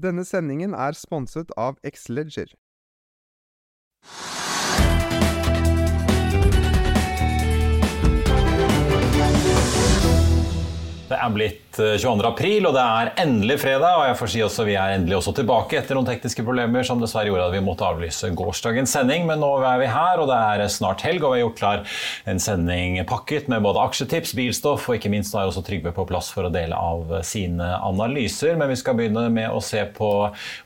Denne 0.00 0.24
sendingen 0.24 0.72
er 0.72 0.96
sponset 0.96 1.50
av 1.60 1.76
Xleger. 1.84 2.54
Det 11.10 11.18
er 11.18 11.34
blitt 11.34 11.69
eh, 11.78 11.94
22. 12.00 12.24
april, 12.26 12.66
og 12.66 12.74
det 12.74 12.82
er 12.82 13.10
endelig 13.22 13.60
fredag. 13.62 14.00
Og 14.00 14.08
jeg 14.08 14.16
får 14.18 14.30
si 14.32 14.42
også 14.42 14.66
vi 14.66 14.74
er 14.74 14.96
endelig 14.96 15.20
også 15.20 15.34
tilbake 15.38 15.78
etter 15.78 15.94
noen 15.98 16.08
tekniske 16.08 16.42
problemer 16.46 16.86
som 16.86 17.02
dessverre 17.02 17.30
gjorde 17.30 17.46
at 17.46 17.54
vi 17.54 17.62
måtte 17.62 17.86
avlyse 17.86 18.32
gårsdagens 18.34 18.94
sending. 18.96 19.28
Men 19.28 19.42
nå 19.44 19.52
er 19.68 19.78
vi 19.82 19.90
her, 19.92 20.22
og 20.22 20.30
det 20.32 20.38
er 20.38 20.64
snart 20.72 21.04
helg, 21.06 21.22
og 21.22 21.34
vi 21.34 21.38
har 21.38 21.44
gjort 21.44 21.60
klar 21.60 21.84
en 22.32 22.42
sending 22.42 22.98
pakket 23.10 23.46
med 23.52 23.62
både 23.62 23.84
aksjetips, 23.84 24.34
bilstoff, 24.38 24.88
og 24.90 24.98
ikke 24.98 25.12
minst 25.14 25.36
er 25.36 25.46
også 25.46 25.62
Trygve 25.70 25.92
på 25.94 26.06
plass 26.08 26.32
for 26.34 26.48
å 26.48 26.52
dele 26.52 26.74
av 26.74 27.20
sine 27.26 27.68
analyser. 27.86 28.56
Men 28.58 28.72
vi 28.72 28.80
skal 28.80 28.96
begynne 28.98 29.28
med 29.30 29.52
å 29.52 29.62
se 29.62 29.84
på 29.94 30.10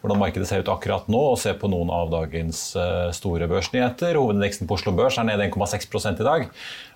hvordan 0.01 0.23
markedet 0.23 0.49
ser 0.49 0.65
ut 0.65 0.73
akkurat 0.73 1.11
nå, 1.13 1.21
og 1.35 1.41
se 1.43 1.53
på 1.59 1.69
noen 1.69 1.93
av 1.93 2.09
dagens 2.15 2.71
eh, 2.81 3.11
store 3.17 3.51
børsnyheter. 3.51 4.17
Hovedindeksen 4.17 4.71
på 4.71 4.79
Oslo 4.79 4.95
Børs 4.97 5.19
er 5.21 5.29
nede 5.29 5.51
1,6 5.51 6.15
i 6.15 6.25
dag. 6.25 6.49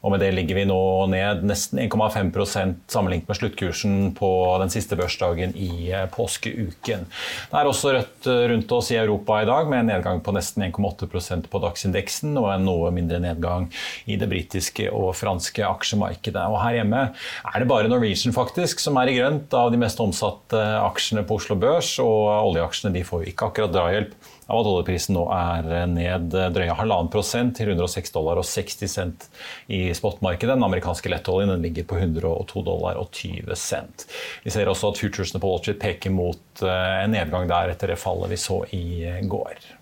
Og 0.05 0.15
med 0.15 0.23
det 0.23 0.31
ligger 0.37 0.61
vi 0.61 0.67
nå 0.69 0.81
ned 1.11 1.43
nesten 1.49 1.81
1,5% 1.83 2.77
sammenlignet 2.93 3.27
med 3.29 3.39
sluttkursen 3.41 3.98
på 4.17 4.31
den 4.63 4.73
siste 4.73 4.97
børsdagen 4.99 5.55
i 5.59 5.91
eh, 5.93 6.07
påskeuken. 6.13 7.05
Det 7.51 7.59
er 7.61 7.69
også 7.69 7.95
rødt 7.97 8.29
eh, 8.31 8.45
rundt 8.53 8.75
oss 8.77 8.93
i 8.95 8.99
Europa 9.01 9.41
i 9.43 9.49
dag, 9.49 9.69
med 9.71 9.83
en 9.83 9.93
nedgang 9.93 10.23
på 10.25 10.35
nesten 10.37 10.67
1,8% 10.69 11.51
på 11.51 11.63
dagsindeksen 11.65 12.39
og 12.41 12.51
en 12.53 12.67
noe 12.69 12.93
mindre 12.95 13.21
nedgang 13.23 13.69
i 14.09 14.19
det 14.21 14.31
britiske 14.31 14.89
og 14.95 15.13
franske 15.19 15.65
aksjemarkedet. 15.67 16.47
Og 16.49 16.61
her 16.63 16.81
hjemme 16.81 17.05
er 17.11 17.59
det 17.59 17.71
bare 17.71 17.91
Norwegian 17.91 18.37
faktisk 18.37 18.83
som 18.83 18.99
er 19.01 19.11
i 19.11 19.19
grønt 19.19 19.55
av 19.57 19.73
de 19.75 19.81
mest 19.81 20.01
omsatte 20.03 20.65
aksjene 20.83 21.27
på 21.29 21.39
Oslo 21.41 21.59
Børs, 21.61 21.97
og 22.03 22.51
oljeaksjene 22.51 22.95
de 22.97 23.07
får 23.07 23.25
jo 23.25 23.33
ikke 23.35 23.53
akkurat 23.53 23.75
drahjelp 23.75 24.35
av 24.49 24.63
at 24.63 24.71
oljeprisen 24.71 25.17
nå 25.17 25.25
er 25.35 25.89
ned 25.93 26.33
drøye 26.33 26.77
halvannen 26.79 27.11
prosent 27.13 27.57
til 27.59 27.73
106 27.75 28.15
dollar 28.15 28.41
og 28.41 28.47
60 28.49 28.93
cent 28.93 29.29
i 29.69 29.89
spotmarkedet. 29.97 30.55
Den 30.55 30.67
amerikanske 30.67 31.13
lettoljen 31.13 31.53
den 31.53 31.67
ligger 31.69 31.89
på 31.89 32.01
102 32.01 32.65
dollar 32.67 33.01
og 33.01 33.13
20 33.13 33.59
cent. 33.61 34.07
Vi 34.45 34.55
ser 34.55 34.71
også 34.71 34.93
at 34.93 35.03
futuresene 35.03 35.43
på 35.43 35.53
Wall 35.53 35.61
Street 35.63 35.83
peker 35.83 36.15
mot 36.15 36.65
eh, 36.65 36.95
en 37.05 37.13
nedgang 37.13 37.49
der 37.51 37.75
etter 37.75 37.93
det 37.93 38.01
fallet 38.01 38.33
vi 38.33 38.41
så 38.41 38.63
i 38.73 38.87
går. 39.29 39.78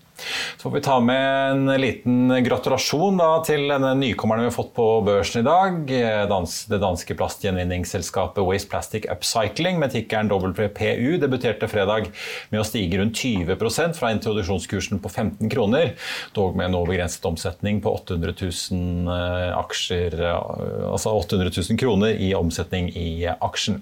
Så 0.57 0.67
får 0.67 0.75
vi 0.75 0.83
ta 0.85 0.97
med 1.03 1.51
en 1.51 1.81
liten 1.81 2.31
gratulasjon 2.43 3.19
da, 3.19 3.29
til 3.45 3.67
denne 3.69 3.93
nykommeren 3.99 4.45
vi 4.45 4.49
har 4.49 4.55
fått 4.55 4.73
på 4.77 4.87
børsen 5.05 5.43
i 5.43 5.47
dag. 5.47 5.93
Dans, 6.31 6.55
det 6.71 6.81
danske 6.81 7.17
plastgjenvinningsselskapet 7.17 8.45
Waste 8.45 8.71
Plastic 8.71 9.07
Upcycling 9.11 9.79
med 9.81 9.93
tikkeren 9.93 10.31
WPU 10.31 11.17
debuterte 11.21 11.69
fredag 11.71 12.09
med 12.49 12.61
å 12.61 12.67
stige 12.67 13.01
rundt 13.01 13.17
20 13.17 13.93
fra 13.97 14.11
introduksjonskursen 14.13 15.01
på 15.03 15.09
15 15.09 15.49
kroner, 15.51 15.93
dog 16.35 16.57
med 16.57 16.69
en 16.69 16.79
overgrenset 16.79 17.25
omsetning 17.29 17.81
på 17.83 17.93
800 18.01 18.33
000 18.41 19.11
eh, 19.13 19.51
aksjer, 19.57 20.17
eh, 20.21 20.87
altså 20.91 21.13
800 21.13 21.53
000 21.53 21.79
kroner 21.79 22.17
i 22.17 22.33
omsetning 22.37 22.89
i 22.95 23.27
aksjen. 23.27 23.81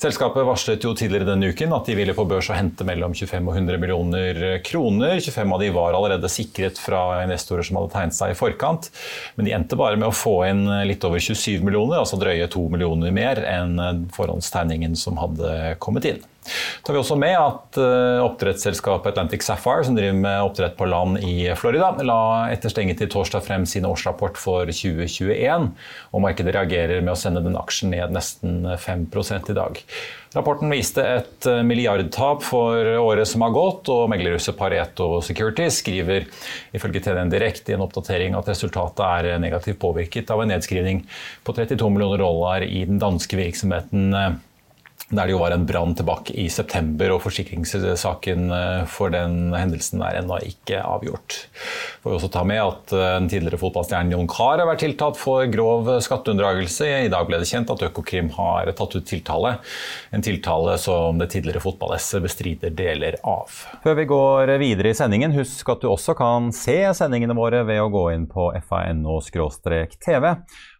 Selskapet 0.00 0.46
varslet 0.48 0.84
jo 0.86 0.94
tidligere 0.96 1.26
denne 1.28 1.50
uken 1.52 1.74
at 1.76 1.84
de 1.90 1.92
ville 1.98 2.14
på 2.16 2.24
børs 2.24 2.46
og 2.48 2.56
hente 2.56 2.86
mellom 2.88 3.12
25 3.12 3.50
og 3.50 3.58
100 3.58 3.80
millioner 3.82 4.38
kroner. 4.64 5.18
25 5.20 5.52
av 5.52 5.60
de 5.60 5.68
var 5.74 5.96
allerede 5.98 6.30
sikret 6.32 6.80
fra 6.80 7.02
investorer 7.26 7.66
som 7.68 7.76
hadde 7.76 7.92
tegnet 7.92 8.16
seg 8.16 8.32
i 8.32 8.38
forkant. 8.38 8.88
Men 9.36 9.44
de 9.44 9.52
endte 9.58 9.76
bare 9.76 10.00
med 10.00 10.08
å 10.08 10.16
få 10.16 10.38
inn 10.48 10.64
litt 10.88 11.04
over 11.04 11.20
27 11.20 11.60
millioner, 11.66 11.98
altså 12.00 12.16
drøye 12.16 12.48
2 12.48 12.64
millioner 12.72 13.12
mer 13.12 13.42
enn 13.44 14.06
forhåndstegningen 14.16 14.96
som 14.96 15.20
hadde 15.20 15.74
kommet 15.84 16.08
inn. 16.08 16.24
Tar 16.82 16.96
vi 16.96 17.00
også 17.00 17.16
med 17.20 17.36
at 17.36 17.76
eh, 17.80 18.22
oppdrettsselskapet 18.24 19.12
Atlantic 19.12 19.44
Sapphire, 19.44 19.84
som 19.84 19.96
driver 19.96 20.16
med 20.16 20.46
oppdrett 20.46 20.78
på 20.78 20.88
land 20.88 21.20
i 21.26 21.50
Florida, 21.58 21.92
la 22.06 22.48
etter 22.52 22.72
stengetid 22.72 23.12
torsdag 23.12 23.44
frem 23.44 23.66
sin 23.68 23.88
årsrapport 23.88 24.40
for 24.40 24.70
2021. 24.72 25.68
Og 26.14 26.24
markedet 26.24 26.56
reagerer 26.56 27.04
med 27.04 27.12
å 27.12 27.18
sende 27.20 27.44
den 27.44 27.58
aksjen 27.60 27.92
ned 27.92 28.16
nesten 28.16 28.64
5 28.80 29.06
i 29.52 29.58
dag. 29.58 29.84
Rapporten 30.32 30.72
viste 30.72 31.04
et 31.04 31.46
eh, 31.50 31.62
milliardtap 31.66 32.44
for 32.46 32.88
året 33.02 33.28
som 33.28 33.44
har 33.44 33.54
gått, 33.54 33.92
og 33.92 34.08
meglerhuset 34.12 34.56
Pareto 34.56 35.18
Security 35.26 35.68
skriver 35.74 36.28
ifølge 36.72 37.04
TDN 37.04 37.32
Direkte 37.32 37.74
i 37.74 37.76
en 37.76 37.84
oppdatering 37.84 38.36
at 38.38 38.48
resultatet 38.48 39.04
er 39.04 39.42
negativt 39.42 39.80
påvirket 39.82 40.30
av 40.32 40.40
en 40.40 40.54
nedskrivning 40.54 41.04
på 41.44 41.56
32 41.58 41.90
millioner 41.92 42.22
dollar 42.22 42.64
i 42.64 42.86
den 42.88 43.02
danske 43.02 43.36
virksomheten 43.36 44.14
eh, 44.14 44.38
der 45.10 45.26
det 45.26 45.34
jo 45.34 45.40
var 45.40 45.50
en 45.50 45.66
brann 45.66 45.94
tilbake 45.98 46.34
i 46.38 46.46
september, 46.52 47.10
og 47.10 47.22
forsikringssaken 47.24 48.50
eh, 48.54 48.84
for 48.90 49.10
den 49.10 49.50
hendelsen 49.56 50.02
er 50.06 50.20
ennå 50.20 50.38
ikke 50.46 50.78
avgjort. 50.86 51.48
Får 52.04 52.14
også 52.16 52.30
ta 52.32 52.44
med 52.46 52.60
at 52.62 52.94
eh, 52.94 53.08
Den 53.18 53.28
tidligere 53.32 53.58
fotballstjernen 53.58 54.14
Jon 54.14 54.30
Cahr 54.30 54.62
har 54.62 54.68
vært 54.70 54.84
tiltalt 54.84 55.18
for 55.18 55.50
grov 55.50 55.90
skatteunndragelse. 56.06 56.86
I 57.06 57.10
dag 57.10 57.26
ble 57.26 57.40
det 57.42 57.50
kjent 57.50 57.72
at 57.74 57.82
Økokrim 57.88 58.30
har 58.36 58.70
tatt 58.78 58.94
ut 58.96 59.08
tiltale. 59.08 59.56
En 60.14 60.22
tiltale 60.22 60.78
som 60.78 61.18
det 61.18 61.30
tidligere 61.34 61.64
fotball-S 61.64 62.12
bestrider 62.22 62.70
deler 62.70 63.18
av. 63.26 63.50
Før 63.82 63.98
vi 63.98 64.06
går 64.10 64.54
videre 64.62 64.94
i 64.94 64.98
sendingen, 64.98 65.34
husk 65.34 65.74
at 65.74 65.82
du 65.82 65.90
også 65.90 66.14
kan 66.18 66.52
se 66.54 66.78
sendingene 66.96 67.34
våre 67.36 67.64
ved 67.66 67.82
å 67.82 67.90
gå 67.90 68.04
inn 68.14 68.30
på 68.30 68.52
fano-tv 68.70 70.24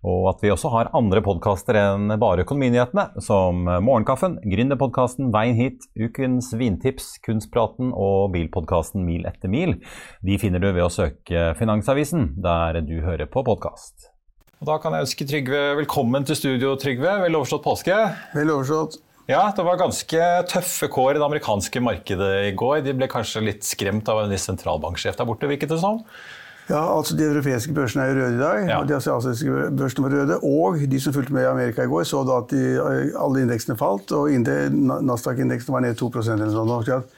og 0.07 0.31
at 0.31 0.45
vi 0.45 0.53
også 0.53 0.71
har 0.73 0.91
andre 0.97 1.21
podkaster 1.25 1.77
enn 1.77 2.15
bare 2.21 2.47
Økonominyhetene, 2.47 3.21
som 3.21 3.67
Morgenkaffen, 3.85 4.39
Gründerpodkasten 4.49 5.29
Veien 5.35 5.59
hit, 5.59 5.85
Ukens 5.99 6.53
vintips, 6.57 7.13
Kunstpraten 7.25 7.93
og 7.93 8.31
bilpodkasten 8.35 9.05
Mil 9.05 9.29
etter 9.29 9.53
mil. 9.53 9.77
De 10.25 10.39
finner 10.41 10.63
du 10.63 10.71
ved 10.71 10.87
å 10.87 10.93
søke 10.93 11.51
Finansavisen, 11.61 12.33
der 12.41 12.81
du 12.87 12.97
hører 13.05 13.29
på 13.29 13.45
podkast. 13.45 14.09
Da 14.65 14.81
kan 14.81 14.97
jeg 14.97 15.07
ønske 15.07 15.29
Trygve 15.29 15.63
velkommen 15.79 16.25
til 16.29 16.37
studio, 16.37 16.75
Trygve. 16.81 17.19
Vel 17.23 17.37
overstått 17.37 17.65
påske? 17.65 18.01
Vel 18.37 18.57
overstått. 18.57 19.01
Ja, 19.31 19.45
det 19.55 19.63
var 19.63 19.79
ganske 19.79 20.27
tøffe 20.51 20.89
kår 20.91 21.15
i 21.15 21.21
det 21.21 21.27
amerikanske 21.29 21.81
markedet 21.85 22.31
i 22.49 22.53
går. 22.59 22.81
De 22.83 22.97
ble 22.97 23.09
kanskje 23.09 23.45
litt 23.45 23.69
skremt 23.69 24.09
av 24.11 24.25
en 24.25 24.33
viss 24.33 24.49
sentralbanksjef 24.49 25.17
der 25.21 25.29
borte, 25.29 25.49
virket 25.49 25.71
det 25.71 25.79
som? 25.83 26.01
Sånn. 26.01 26.49
Ja, 26.71 26.81
altså 26.97 27.17
De 27.19 27.27
europeiske 27.27 27.75
børsene 27.75 28.05
er 28.05 28.13
jo 28.13 28.21
røde 28.21 28.37
i 28.37 28.41
dag. 28.41 28.69
Ja. 28.69 28.79
og 28.79 28.89
De 28.89 28.95
asiatiske 28.95 29.71
børsene 29.79 30.05
var 30.07 30.17
røde. 30.17 30.39
Og 30.47 30.79
de 30.91 31.01
som 31.01 31.15
fulgte 31.17 31.35
med 31.35 31.43
i 31.43 31.51
Amerika 31.51 31.83
i 31.83 31.91
går, 31.91 32.05
så 32.07 32.23
da 32.27 32.39
at 32.45 32.55
de, 32.55 32.63
alle 33.19 33.43
indeksene 33.43 33.77
falt. 33.79 34.13
Og 34.15 34.31
Nasdaq-indeksen 34.31 35.75
var 35.75 35.83
ned 35.85 35.99
2% 35.99 36.33
eller 36.33 36.55
sånt. 36.55 37.11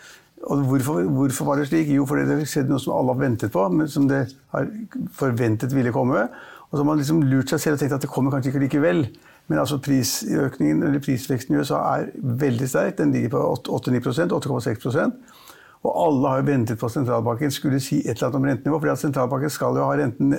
Og 0.43 0.65
hvorfor, 0.67 1.03
hvorfor, 1.03 1.45
var 1.45 1.61
det 1.61 1.69
slik? 1.69 1.93
Jo, 1.95 2.07
fordi 2.07 2.25
det 2.27 2.49
skjedde 2.51 2.73
noe 2.73 2.83
som 2.83 2.97
alle 2.97 3.15
har 3.15 3.21
ventet 3.21 3.53
på, 3.53 3.69
men 3.71 3.89
som 3.89 4.09
det 4.11 4.25
har 4.55 4.67
forventet 5.15 5.75
ville 5.75 5.93
komme. 5.95 6.25
Og 6.71 6.73
så 6.73 6.81
har 6.81 6.89
man 6.89 6.99
liksom 6.99 7.23
lurt 7.23 7.53
seg 7.53 7.61
selv 7.61 7.77
og 7.77 7.85
tenkt 7.85 7.95
at 7.95 8.03
det 8.03 8.11
kommer 8.11 8.33
kanskje 8.33 8.51
ikke 8.51 8.65
likevel. 8.65 9.05
Men 9.51 9.61
altså 9.61 9.79
prisøkningen, 9.83 10.83
eller 10.87 11.03
prisveksten 11.03 11.55
i 11.55 11.61
USA 11.61 11.79
er 11.99 12.11
veldig 12.17 12.69
sterk. 12.69 12.97
Den 12.99 13.13
ligger 13.13 13.37
på 13.37 13.45
8-9% 13.69 14.33
8,6 14.33 15.13
og 15.83 15.95
alle 15.99 16.31
har 16.31 16.43
jo 16.43 16.47
ventet 16.47 16.79
på 16.79 16.87
at 16.87 16.95
sentralbanken 16.95 17.51
skulle 17.51 17.81
si 17.83 17.99
et 18.05 18.15
eller 18.15 18.29
annet 18.29 18.39
om 18.39 18.45
rentenivå. 18.47 18.79
at 18.93 19.01
sentralbanken 19.01 19.51
skal 19.51 19.75
jo 19.77 19.89
ha, 19.89 19.97
renten, 19.99 20.37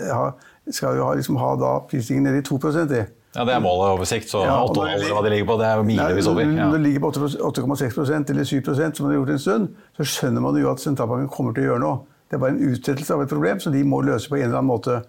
skal 0.72 0.96
jo 0.96 1.04
ha, 1.04 1.18
liksom 1.20 1.36
ha 1.42 1.56
da 1.60 1.74
prisstigningen 1.90 2.32
nede 2.32 2.40
i 2.40 2.48
2 2.48 2.58
det. 2.88 3.06
Ja, 3.36 3.44
Det 3.46 3.54
er 3.54 3.60
målet 3.60 3.98
over 3.98 4.06
sikt, 4.06 4.30
så 4.30 4.44
ja, 4.46 4.56
8,5 4.62 4.94
eller 4.94 5.14
hva 5.18 5.24
de 5.26 5.30
ligger 5.34 5.48
på, 5.50 5.58
det 5.60 5.68
er 5.68 5.78
jo 5.82 5.84
milevis 5.84 6.28
over. 6.30 6.42
Ja. 6.46 6.68
Når 6.70 6.78
det 6.78 6.82
ligger 6.86 7.00
på 7.02 7.12
8,6% 7.12 8.30
eller 8.30 8.44
7% 8.44 8.96
som 8.96 9.08
det 9.08 9.12
har 9.12 9.20
gjort 9.20 9.30
en 9.34 9.40
stund, 9.40 9.70
så 9.98 10.06
skjønner 10.06 10.42
man 10.46 10.60
jo 10.62 10.72
at 10.72 10.84
sentralbanken 10.84 11.32
kommer 11.34 11.56
til 11.56 11.66
å 11.66 11.72
gjøre 11.72 11.84
noe. 11.84 12.02
Det 12.30 12.38
er 12.38 12.44
bare 12.46 12.56
en 12.56 12.72
utsettelse 12.72 13.14
av 13.14 13.24
et 13.26 13.30
problem 13.34 13.60
som 13.60 13.74
de 13.74 13.84
må 13.84 14.02
løse 14.06 14.30
på 14.30 14.38
en 14.38 14.48
eller 14.48 14.62
annen 14.62 14.70
måte. 14.70 15.02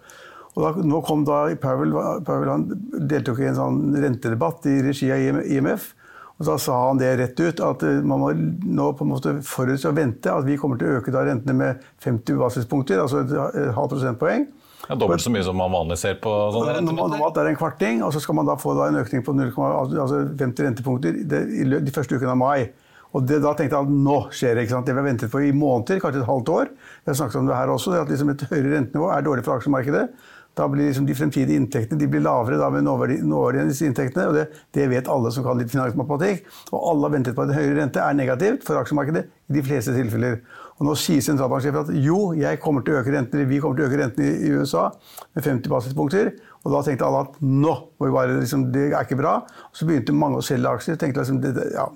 Og 0.54 0.64
da, 0.64 0.72
nå 0.86 1.00
kom 1.06 1.22
da 1.28 1.44
Powell, 1.60 1.94
Powell 2.24 2.50
han 2.50 2.66
deltok 3.10 3.42
i 3.42 3.50
en 3.50 3.58
sånn 3.58 3.78
rentedebatt 4.02 4.66
i 4.70 4.80
regi 4.86 5.12
av 5.12 5.44
IMF. 5.44 5.92
Og 6.40 6.46
Da 6.48 6.56
sa 6.58 6.76
han 6.88 6.98
det 6.98 7.12
rett 7.20 7.38
ut, 7.40 7.60
at 7.62 7.82
eh, 7.86 8.00
man 8.02 8.20
må 8.24 8.32
nå 8.34 8.90
på 8.98 9.06
en 9.06 9.12
måte 9.12 9.36
forutse 9.46 9.86
og 9.90 9.96
vente 9.96 10.32
at 10.32 10.44
vi 10.46 10.56
kommer 10.58 10.80
til 10.80 10.90
å 10.90 10.98
øke 10.98 11.14
da 11.14 11.22
rentene 11.28 11.54
med 11.54 11.84
50 12.02 12.40
basispunkter, 12.40 12.98
altså 13.04 13.22
et 13.22 13.74
halvt 13.76 13.94
prosentpoeng. 13.94 14.48
Ja, 14.88 14.96
Dobbelt 15.00 15.22
så 15.24 15.30
mye 15.32 15.44
som 15.46 15.56
man 15.56 15.72
vanlig 15.72 15.96
ser 15.96 16.18
på 16.20 16.30
sånne 16.52 16.74
rentepunkter? 16.76 17.14
Normalt 17.14 17.38
er 17.40 17.46
det 17.46 17.54
en 17.54 17.60
kvarting, 17.60 18.02
og 18.04 18.12
så 18.12 18.20
skal 18.20 18.36
man 18.36 18.50
da 18.50 18.58
få 18.60 18.74
da 18.76 18.90
en 18.90 18.98
økning 19.00 19.22
på 19.24 19.32
0, 19.32 19.52
altså 19.56 20.18
rentepunkter 20.42 21.22
de 21.24 21.94
første 21.94 22.18
ukene 22.18 22.34
av 22.34 22.42
mai. 22.42 22.66
Og 23.14 23.22
det, 23.22 23.38
Da 23.44 23.52
tenkte 23.54 23.78
jeg 23.78 23.86
at 23.86 23.94
nå 23.94 24.16
skjer 24.34 24.56
det. 24.56 24.64
ikke 24.64 24.74
sant? 24.74 24.86
Det 24.86 24.94
vi 24.96 25.00
har 25.00 25.06
ventet 25.06 25.30
på 25.30 25.40
i 25.46 25.52
måneder, 25.54 26.00
kanskje 26.02 26.20
et 26.24 26.28
halvt 26.28 26.48
år. 26.50 26.70
Vi 26.74 27.12
har 27.12 27.18
snakket 27.20 27.40
om 27.40 27.46
det 27.46 27.56
her 27.56 27.70
også, 27.70 27.94
at 28.00 28.10
liksom 28.10 28.32
et 28.34 28.42
høyere 28.50 28.72
rentenivå 28.74 29.10
er 29.14 29.22
dårlig 29.22 29.44
for 29.46 29.54
aksjemarkedet. 29.54 30.08
Da 30.54 30.68
blir 30.70 30.86
liksom 30.86 31.06
de 31.06 31.16
fremtidige 31.18 31.58
inntektene 31.58 31.98
de 31.98 32.06
blir 32.10 32.22
lavere 32.22 32.60
da 32.60 32.68
med 32.70 32.84
nåværende 32.86 33.74
inntektene. 33.74 34.26
og 34.28 34.34
det, 34.34 34.44
det, 34.74 34.88
vet 34.90 35.08
alle 35.10 35.32
som 35.34 35.44
kan 35.44 35.58
litt 35.58 35.72
finansmatematikk. 35.72 36.44
Og 36.70 36.90
alle 36.92 37.08
har 37.08 37.14
ventet 37.16 37.34
på 37.34 37.42
at 37.42 37.50
en 37.50 37.58
høyere 37.58 37.80
rente 37.80 38.02
er 38.02 38.14
negativt 38.14 38.66
for 38.66 38.78
aksjemarkedet 38.78 39.24
i 39.26 39.56
de 39.56 39.64
fleste 39.66 39.94
tilfeller. 39.96 40.40
Og 40.78 40.88
nå 40.88 40.94
sier 40.98 41.22
sentralbanksjefen 41.22 41.84
at 41.84 41.92
jo, 42.02 42.32
jeg 42.38 42.58
kommer 42.62 42.82
til 42.86 42.96
å 42.96 43.02
øke 43.02 43.14
rentene, 43.14 43.46
vi 43.50 43.60
kommer 43.62 43.78
til 43.78 43.86
å 43.86 43.90
øke 43.90 44.00
rentene 44.00 44.30
i, 44.30 44.48
i 44.48 44.54
USA 44.54 44.88
med 45.34 45.44
50 45.46 45.70
basispunkter. 45.70 46.32
Og 46.64 46.72
da 46.72 46.80
tenkte 46.86 47.06
alle 47.06 47.26
at 47.26 47.38
nå 47.42 47.74
må 47.74 48.08
vi 48.08 48.14
bare, 48.14 48.38
liksom, 48.40 48.68
det 48.74 48.88
er 48.92 49.02
ikke 49.02 49.20
bra. 49.20 49.36
Og 49.68 49.78
så 49.78 49.86
begynte 49.88 50.16
mange 50.16 50.40
å 50.40 50.46
selge 50.46 50.70
aksjer. 50.70 50.98
tenkte 51.00 51.22
liksom, 51.22 51.42
det, 51.44 51.54
ja, 51.74 51.86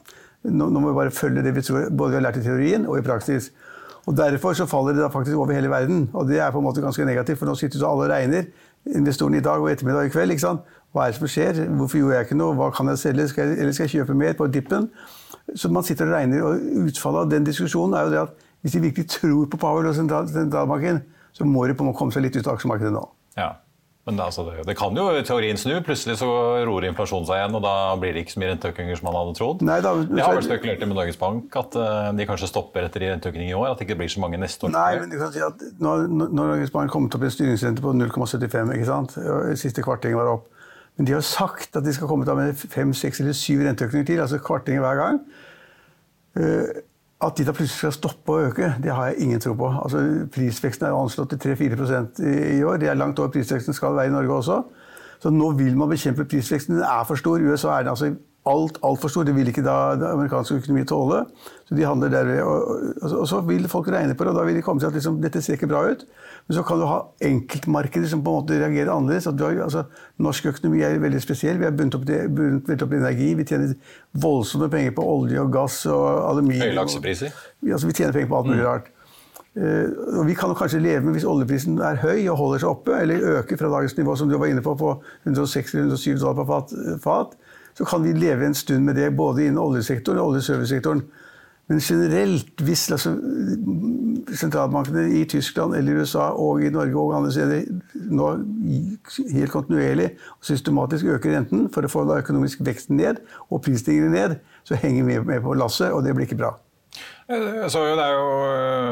nå, 0.46 0.68
nå, 0.68 0.82
må 0.82 0.92
vi 0.92 0.98
bare 1.00 1.14
følge 1.14 1.42
det 1.46 1.54
vi 1.56 1.64
tror, 1.64 1.88
både 1.90 2.14
vi 2.14 2.20
har 2.20 2.26
lært 2.28 2.40
i 2.42 2.44
teorien 2.44 2.86
og 2.86 2.98
i 3.00 3.06
praksis. 3.06 3.50
Og 4.08 4.16
Derfor 4.16 4.56
så 4.56 4.64
faller 4.66 4.96
det 4.96 5.02
da 5.04 5.10
faktisk 5.12 5.36
over 5.36 5.52
hele 5.52 5.68
verden. 5.70 6.08
Og 6.16 6.28
det 6.28 6.40
er 6.40 6.50
på 6.50 6.62
en 6.62 6.64
måte 6.64 6.80
ganske 6.80 7.04
negativt, 7.04 7.38
for 7.38 7.46
nå 7.46 7.54
sitter 7.60 7.78
så 7.78 7.90
alle 7.90 8.06
og 8.06 8.12
regner. 8.12 8.48
Investorene 8.96 9.36
i 9.36 9.44
dag 9.44 9.60
og 9.60 9.68
ettermiddag 9.70 10.08
i 10.08 10.12
kveld. 10.14 10.32
ikke 10.32 10.46
sant? 10.46 10.64
Hva 10.96 11.04
er 11.04 11.12
det 11.12 11.18
som 11.18 11.28
skjer? 11.28 11.60
Hvorfor 11.76 12.00
gjorde 12.00 12.16
jeg 12.16 12.28
ikke 12.28 12.38
noe? 12.40 12.56
Hva 12.56 12.70
kan 12.72 12.88
jeg 12.88 13.02
selge? 13.02 13.28
Skal 13.28 13.50
jeg, 13.50 13.58
eller 13.60 13.76
skal 13.76 13.84
jeg 13.84 13.98
kjøpe 13.98 14.16
mer 14.16 14.32
på 14.38 14.48
dippen? 14.48 14.88
Så 15.54 15.68
man 15.68 15.84
sitter 15.84 16.08
og 16.08 16.16
regner. 16.16 16.42
Og 16.42 16.86
utfallet 16.88 17.26
av 17.26 17.30
den 17.34 17.44
diskusjonen 17.44 17.98
er 17.98 18.06
jo 18.06 18.14
det 18.14 18.22
at 18.22 18.46
hvis 18.64 18.72
de 18.72 18.80
virkelig 18.80 19.10
tror 19.12 19.44
på 19.52 19.60
Powell 19.60 19.86
og 19.86 19.94
sentralbanken, 19.94 21.02
så 21.36 21.44
må 21.44 21.66
de 21.68 21.76
på 21.76 21.84
en 21.84 21.90
måte 21.90 22.00
komme 22.00 22.14
seg 22.16 22.24
litt 22.24 22.38
ut 22.40 22.46
av 22.46 22.56
aksjemarkedet 22.56 22.94
nå. 22.96 23.04
Ja. 23.36 23.52
Men 24.08 24.20
altså, 24.24 24.44
det, 24.46 24.62
det, 24.64 24.74
kan 24.78 24.96
jo 24.96 25.04
i 25.12 25.24
teorien 25.26 25.58
snu. 25.60 25.74
Plutselig 25.84 26.16
så 26.22 26.28
roer 26.64 26.86
inflasjonen 26.88 27.26
seg 27.28 27.42
igjen, 27.42 27.56
og 27.58 27.64
da 27.64 27.74
blir 28.00 28.14
det 28.16 28.24
ikke 28.24 28.34
så 28.34 28.40
mye 28.40 28.52
renteøkninger 28.54 29.00
som 29.00 29.08
man 29.10 29.18
hadde 29.18 29.34
trodd. 29.36 29.64
Nei, 29.68 29.78
da, 29.84 29.92
det 30.00 30.24
har 30.24 30.38
vært 30.38 30.48
spekulert 30.48 30.84
med 30.86 30.96
Norges 30.96 31.20
Bank 31.20 31.58
at 31.60 31.76
uh, 31.76 32.08
de 32.16 32.28
kanskje 32.30 32.48
stopper 32.48 32.88
etter 32.88 33.04
renteøkning 33.04 33.52
i 33.52 33.56
år. 33.58 33.74
At 33.74 33.82
det 33.82 33.88
ikke 33.88 33.98
blir 34.00 34.12
så 34.14 34.22
mange 34.24 34.40
neste 34.40 34.64
år. 34.64 34.72
Nei, 34.72 34.92
men 35.02 35.12
du 35.12 35.18
kan 35.20 35.34
si 35.34 35.44
at 35.44 35.66
Når, 35.84 36.06
når 36.08 36.52
Norges 36.54 36.72
Bank 36.72 36.94
kom 36.94 37.10
opp 37.10 37.20
i 37.20 37.28
en 37.28 37.36
styringsrente 37.36 37.84
på 37.84 37.92
0,75, 38.00 38.72
ikke 38.78 38.88
sant? 38.88 39.18
siste 39.60 39.84
kvarting 39.84 40.16
var 40.16 40.32
opp. 40.38 40.48
Men 40.96 41.06
de 41.06 41.14
har 41.14 41.22
sagt 41.22 41.76
at 41.76 41.84
de 41.84 41.92
skal 41.94 42.08
komme 42.10 42.26
til 42.26 42.40
med 42.40 42.56
fem, 42.58 42.96
seks 42.96 43.20
eller 43.22 43.36
syv 43.36 43.60
renteøkninger 43.68 44.08
til. 44.08 44.24
altså 44.24 44.40
kvartinger 44.42 44.82
hver 44.82 45.02
gang. 45.04 45.20
Uh, 46.38 46.80
at 47.18 47.38
de 47.38 47.44
da 47.44 47.52
plutselig 47.54 47.78
skal 47.80 47.94
stoppe 47.96 48.34
å 48.34 48.42
øke, 48.46 48.74
det 48.82 48.92
har 48.94 49.08
jeg 49.10 49.24
ingen 49.26 49.40
tro 49.42 49.54
på. 49.58 49.68
Altså, 49.82 50.02
prisveksten 50.34 50.86
er 50.86 50.94
anslått 50.94 51.32
til 51.34 51.40
3-4% 51.48 52.20
i 52.22 52.60
år. 52.62 52.78
Det 52.78 52.90
er 52.92 52.98
langt 52.98 53.18
over 53.18 53.32
prisveksten 53.34 53.74
skal 53.74 53.96
være 53.96 54.12
i 54.12 54.14
Norge 54.14 54.36
også. 54.36 54.58
Så 55.18 55.32
nå 55.34 55.50
vil 55.58 55.74
man 55.76 55.90
bekjempe 55.90 56.28
prisveksten. 56.30 56.76
Den 56.78 56.86
er 56.86 57.02
for 57.08 57.18
stor. 57.18 57.40
I 57.42 57.50
USA 57.50 57.74
er 57.74 57.86
den 57.86 57.94
altså 57.94 58.12
alt 58.46 58.78
altfor. 58.82 59.24
Det 59.24 59.34
vil 59.36 59.48
ikke 59.50 59.64
da 59.66 59.96
amerikansk 60.12 60.52
økonomi 60.60 60.84
tåle. 60.88 61.24
Så 61.68 61.76
de 61.76 61.84
handler 61.84 62.08
derved. 62.08 62.42
og, 62.42 62.68
og, 63.02 63.12
og, 63.20 63.28
så 63.28 63.40
vil 63.40 63.68
folk 63.68 63.88
regne 63.92 64.14
på 64.14 64.24
det, 64.24 64.32
og 64.32 64.38
da 64.38 64.44
vil 64.46 64.56
de 64.56 64.62
komme 64.62 64.80
til 64.80 64.86
at 64.86 64.96
liksom, 64.96 65.20
dette 65.22 65.42
ser 65.42 65.58
ikke 65.58 65.70
bra 65.70 65.84
ut. 65.90 66.04
Men 66.48 66.56
så 66.56 66.62
kan 66.64 66.80
du 66.80 66.86
ha 66.88 67.00
enkeltmarkeder 67.28 68.08
som 68.08 68.22
på 68.24 68.32
en 68.32 68.42
måte 68.42 68.60
reagerer 68.60 68.92
annerledes. 68.94 69.24
Har, 69.28 69.62
altså, 69.64 69.84
norsk 70.18 70.46
økonomi 70.52 70.82
er 70.82 71.00
veldig 71.02 71.22
spesiell. 71.22 71.58
Vi 71.58 71.68
har 71.68 71.74
bundet 71.76 71.98
opp, 71.98 72.06
bundet 72.36 72.84
opp 72.84 72.94
energi. 72.96 73.32
Vi 73.36 73.48
tjener 73.48 73.74
voldsomme 74.12 74.70
penger 74.72 74.94
på 74.96 75.08
olje 75.16 75.42
og 75.42 75.52
gass 75.52 75.82
og 75.86 76.06
aluminium. 76.30 76.70
Høye 76.70 76.78
laksepriser? 76.78 77.42
Altså, 77.72 77.90
vi 77.90 77.98
tjener 77.98 78.16
penger 78.16 78.32
på 78.32 78.40
alt 78.40 78.48
mulig 78.52 78.62
mm. 78.62 78.70
rart. 78.70 78.94
Uh, 79.58 80.20
og 80.20 80.26
vi 80.28 80.36
kan 80.38 80.52
kanskje 80.54 80.78
leve 80.78 81.02
med 81.02 81.16
hvis 81.16 81.24
oljeprisen 81.26 81.80
er 81.82 81.96
høy 81.98 82.28
og 82.30 82.36
holder 82.38 82.60
seg 82.62 82.70
oppe, 82.70 82.94
eller 82.94 83.40
øker 83.40 83.58
fra 83.58 83.70
dagens 83.72 83.96
nivå, 83.98 84.14
som 84.16 84.28
du 84.30 84.36
var 84.38 84.52
inne 84.52 84.62
på, 84.62 84.76
på 84.78 84.92
106-107 85.26 86.20
dollar 86.20 86.46
fat, 86.46 86.74
fat 87.02 87.34
så 87.78 87.84
kan 87.86 88.02
vi 88.02 88.12
leve 88.12 88.46
en 88.46 88.54
stund 88.54 88.84
med 88.84 88.96
det 88.98 89.12
både 89.16 89.44
innen 89.46 89.60
oljesektoren 89.62 90.18
og 90.18 90.32
oljeservicesektoren. 90.32 91.04
Men 91.68 91.80
generelt, 91.84 92.60
hvis 92.64 92.90
altså, 92.90 93.12
sentralbankene 94.34 95.04
i 95.20 95.24
Tyskland 95.24 95.76
eller 95.76 96.00
USA 96.00 96.30
og 96.32 96.64
i 96.64 96.70
Norge 96.74 96.96
og 96.96 97.16
andre 97.16 97.32
steder 97.32 97.62
nå 98.10 98.30
helt 99.34 99.52
kontinuerlig 99.52 100.10
og 100.38 100.48
systematisk 100.48 101.04
øker 101.04 101.36
renten 101.36 101.68
for 101.74 101.84
å 101.84 101.92
få 101.92 102.06
økonomisk 102.16 102.64
vekst 102.66 102.90
ned 102.90 103.20
og 103.50 103.62
prisstigningen 103.62 104.16
ned, 104.16 104.38
så 104.64 104.80
henger 104.80 105.04
vi 105.04 105.20
med 105.20 105.44
på 105.44 105.54
lasset, 105.54 105.92
og 105.92 106.02
det 106.04 106.16
blir 106.16 106.26
ikke 106.26 106.40
bra. 106.40 106.56
Så 107.28 107.82
det, 107.84 108.00
er 108.00 108.14
jo, 108.16 108.28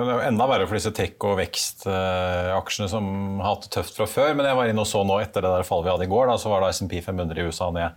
det 0.05 0.11
er 0.13 0.19
jo 0.19 0.25
enda 0.27 0.47
verre 0.51 0.67
for 0.69 0.77
disse 0.77 0.93
tech- 0.93 1.25
og 1.25 1.39
vekstaksjene 1.39 2.89
som 2.93 3.07
har 3.41 3.55
hatt 3.55 3.65
det 3.65 3.73
tøft 3.79 3.97
fra 3.97 4.09
før. 4.11 4.35
Men 4.37 4.51
jeg 4.51 4.59
var 4.59 4.69
inne 4.69 4.85
og 4.85 4.91
så 4.91 5.01
nå 5.09 5.17
etter 5.23 5.47
det 5.47 5.53
der 5.55 5.65
fallet 5.65 5.89
vi 5.89 5.95
hadde 5.95 6.09
i 6.09 6.13
går, 6.13 6.29
da, 6.29 6.37
så 6.43 6.53
var 6.53 6.61
da 6.61 6.69
SMP 6.69 6.99
500 7.01 7.41
i 7.41 7.47
USA 7.49 7.71
ned 7.73 7.97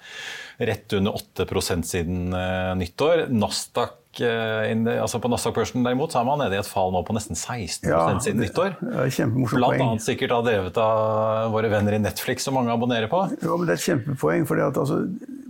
rett 0.69 0.95
under 0.95 1.15
8 1.15 1.83
siden 1.88 2.31
uh, 2.35 2.71
nyttår. 2.79 3.27
Nasdaq 3.31 3.97
altså 4.19 5.19
På 5.21 5.29
Nasdaq-børsen 5.29 5.83
derimot 5.85 6.11
så 6.11 6.19
er 6.19 6.25
man 6.25 6.39
nede 6.41 6.57
i 6.57 6.59
et 6.59 6.67
fall 6.67 6.89
nå 6.91 7.03
på 7.06 7.13
nesten 7.13 7.38
16 7.38 7.91
ja, 7.91 8.00
siden 8.19 8.41
nyttår. 8.41 8.73
Blant 8.81 9.83
annet 9.83 10.03
sikkert 10.03 10.33
da 10.33 10.39
drevet 10.47 10.79
av 10.81 11.51
våre 11.53 11.69
venner 11.71 11.95
i 11.95 12.01
Netflix, 12.01 12.47
som 12.47 12.57
mange 12.57 12.73
abonnerer 12.73 13.07
på. 13.11 13.21
Jo, 13.44 13.59
men 13.59 13.69
Det 13.69 13.75
er 13.75 13.79
et 13.79 13.85
kjempepoeng. 13.85 14.47
fordi 14.50 14.65
at 14.65 14.79
altså, 14.81 15.03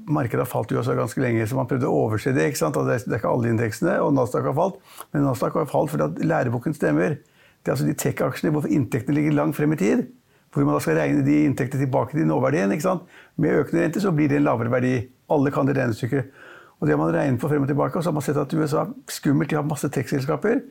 Markedet 0.10 0.42
har 0.42 0.50
falt 0.50 0.72
i 0.74 0.78
USA 0.78 0.96
ganske 0.98 1.22
lenge, 1.22 1.46
så 1.48 1.58
man 1.58 1.68
prøvde 1.70 1.88
å 1.88 2.06
overse 2.06 2.34
det. 2.34 2.48
ikke 2.50 2.62
sant? 2.64 2.78
Det 2.78 2.96
er, 2.96 3.18
ikke 3.20 3.30
alle 3.30 3.52
indeksene, 3.54 4.00
og 4.02 4.16
Nasdaq 4.18 4.48
har 4.50 4.58
falt. 4.58 4.80
Men 5.14 5.28
Nasdaq 5.28 5.58
har 5.60 5.70
falt 5.70 5.94
fordi 5.94 6.08
at 6.08 6.24
læreboken 6.26 6.74
stemmer. 6.78 7.20
Det 7.60 7.70
er 7.70 7.76
altså 7.76 7.90
de 7.90 7.98
tech-aksjene 8.00 8.56
hvor 8.56 8.66
inntektene 8.72 9.20
ligger 9.20 9.38
langt 9.38 9.58
frem 9.60 9.76
i 9.76 9.80
tid 9.80 10.08
hvor 10.50 10.66
man 10.66 10.74
da 10.74 10.82
skal 10.82 10.98
regne 10.98 11.24
de 11.26 11.36
inntektene 11.46 11.84
tilbake 11.84 12.18
til 12.18 12.28
nåverdien. 12.28 12.72
ikke 12.72 12.86
sant? 12.86 13.04
Med 13.38 13.60
økende 13.62 13.84
rente 13.84 14.02
så 14.02 14.12
blir 14.12 14.30
det 14.30 14.40
en 14.40 14.48
lavere 14.48 14.72
verdi. 14.74 14.94
Alle 15.30 15.52
kan 15.54 15.68
det 15.68 15.78
regnestykket. 15.78 16.32
Og 16.80 16.88
det 16.88 16.96
har 16.96 17.02
man 17.02 17.14
regnet 17.14 17.42
på 17.42 17.50
frem 17.52 17.66
og 17.66 17.70
tilbake, 17.70 17.98
og 17.98 18.04
så 18.04 18.10
har 18.10 18.16
man 18.18 18.26
sett 18.26 18.40
at 18.40 18.54
USA 18.54 18.86
skummelt. 19.12 19.50
De 19.52 19.60
har 19.60 19.68
masse 19.68 19.90
tekstselskaper. 19.94 20.64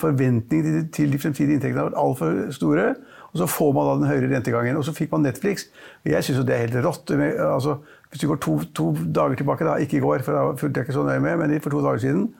Forventningene 0.00 0.86
til 0.94 1.12
de 1.12 1.18
fremtidige 1.20 1.58
inntektene 1.58 1.82
har 1.82 1.90
vært 1.90 2.00
altfor 2.00 2.38
store. 2.56 2.90
Og 3.32 3.40
så 3.42 3.48
får 3.52 3.72
man 3.76 3.88
da 3.88 3.96
den 4.00 4.08
høyere 4.08 4.30
rentegangen. 4.32 4.78
Og 4.80 4.86
så 4.86 4.94
fikk 4.96 5.12
man 5.12 5.26
Netflix. 5.26 5.68
Og 6.04 6.12
jeg 6.14 6.24
syns 6.24 6.40
jo 6.40 6.44
det 6.48 6.54
er 6.56 6.64
helt 6.64 6.78
rått. 6.86 7.12
Altså, 7.12 7.76
hvis 8.10 8.22
du 8.22 8.28
går 8.30 8.40
to, 8.44 8.58
to, 8.74 8.92
dager 9.14 9.36
tilbake, 9.36 9.66
da, 9.68 9.76
ikke 9.76 9.98
i 9.98 10.04
går, 10.04 10.24
for 10.24 10.36
da 10.36 10.46
fulgte 10.60 10.80
jeg 10.80 10.88
ikke 10.88 10.96
så 10.96 11.04
nøye 11.04 11.20
med, 11.20 11.36
men 11.42 11.60
for 11.60 11.76
to 11.76 11.82
dager 11.84 12.00
siden, 12.06 12.30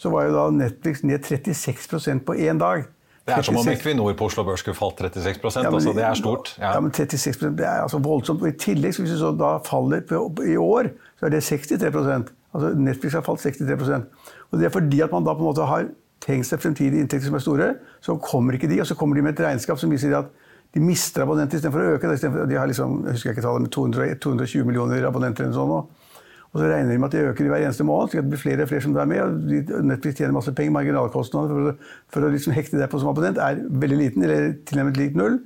så 0.00 0.12
var 0.12 0.30
jo 0.30 0.32
da 0.38 0.46
Netflix 0.56 1.04
ned 1.04 1.28
36% 1.28 2.24
på 2.24 2.38
én 2.40 2.62
dag. 2.62 2.88
Det 3.28 3.36
er 3.36 3.44
som 3.44 3.56
om 3.60 3.68
Equinor 3.68 4.14
på 4.16 4.26
Oslo 4.30 4.42
Børs 4.48 4.64
skulle 4.64 4.74
falt 4.74 4.98
36 4.98 5.60
ja, 5.60 5.68
men, 5.68 5.74
altså 5.74 5.92
Det 5.92 6.04
er 6.04 6.14
stort. 6.14 6.56
Ja. 6.58 6.72
ja, 6.72 6.80
men 6.80 6.92
36 6.92 7.56
det 7.58 7.66
er 7.66 7.82
altså 7.84 7.98
voldsomt. 7.98 8.42
Og 8.42 8.48
I 8.48 8.56
tillegg, 8.58 8.96
hvis 8.96 9.20
du 9.20 9.30
da 9.38 9.58
faller 9.66 10.00
på, 10.08 10.22
i 10.48 10.56
år, 10.56 10.88
så 11.20 11.28
er 11.28 11.36
det 11.36 11.44
63% 11.44 12.36
Altså 12.50 12.72
Netflix 12.74 13.12
har 13.14 13.22
falt 13.22 13.44
63% 13.46 13.92
Og 14.50 14.58
Det 14.58 14.66
er 14.66 14.72
fordi 14.74 15.00
at 15.00 15.12
man 15.12 15.22
da 15.22 15.34
på 15.36 15.44
en 15.44 15.50
måte 15.52 15.66
har 15.68 15.84
tenkt 16.20 16.48
seg 16.48 16.60
fremtidige 16.62 17.02
inntekter 17.02 17.30
som 17.30 17.38
er 17.38 17.44
store. 17.44 17.68
Så 18.04 18.16
kommer 18.22 18.56
ikke 18.56 18.70
de, 18.70 18.80
og 18.82 18.88
så 18.88 18.96
kommer 18.98 19.16
de 19.16 19.24
med 19.24 19.36
et 19.36 19.44
regnskap 19.46 19.80
som 19.80 19.92
viser 19.92 20.14
at 20.18 20.30
de 20.74 20.82
mister 20.84 21.24
abonnenter 21.24 21.58
istedenfor 21.58 21.82
å 21.82 21.96
øke. 21.96 22.12
De 22.46 22.58
har 22.58 22.68
liksom, 22.70 23.00
jeg 23.08 23.18
husker 23.18 23.34
ikke 23.34 23.46
tallet, 23.46 23.72
200, 23.74 24.20
220 24.22 24.68
millioner 24.68 25.08
abonnenter 25.08 25.46
eller 25.46 25.56
sånn 25.56 25.74
sånt. 25.74 25.96
Og 26.50 26.58
så 26.58 26.66
regner 26.66 26.90
de 26.90 26.98
med 26.98 27.06
at 27.06 27.14
de 27.14 27.28
øker 27.30 27.46
hver 27.46 27.62
eneste 27.62 27.84
måned, 27.86 28.10
så 28.10 28.18
det 28.18 28.30
blir 28.32 28.40
flere 28.42 28.64
og 28.64 28.70
flere 28.72 28.82
som 28.82 28.96
er 28.98 29.06
med. 29.06 29.20
og 29.22 29.84
Netflix 29.86 30.18
tjener 30.18 30.34
masse 30.34 30.54
penger. 30.54 30.74
Marginalkostnadene 30.74 31.74
for, 31.76 31.92
for 32.10 32.26
å 32.26 32.30
liksom 32.34 32.54
hekte 32.56 32.80
deg 32.80 32.90
på 32.90 32.98
som 32.98 33.12
abonnent 33.12 33.38
er 33.38 33.60
veldig 33.84 33.98
liten, 34.00 34.24
eller 34.26 34.56
tilnærmet 34.66 34.98
lik 34.98 35.18
null. 35.18 35.38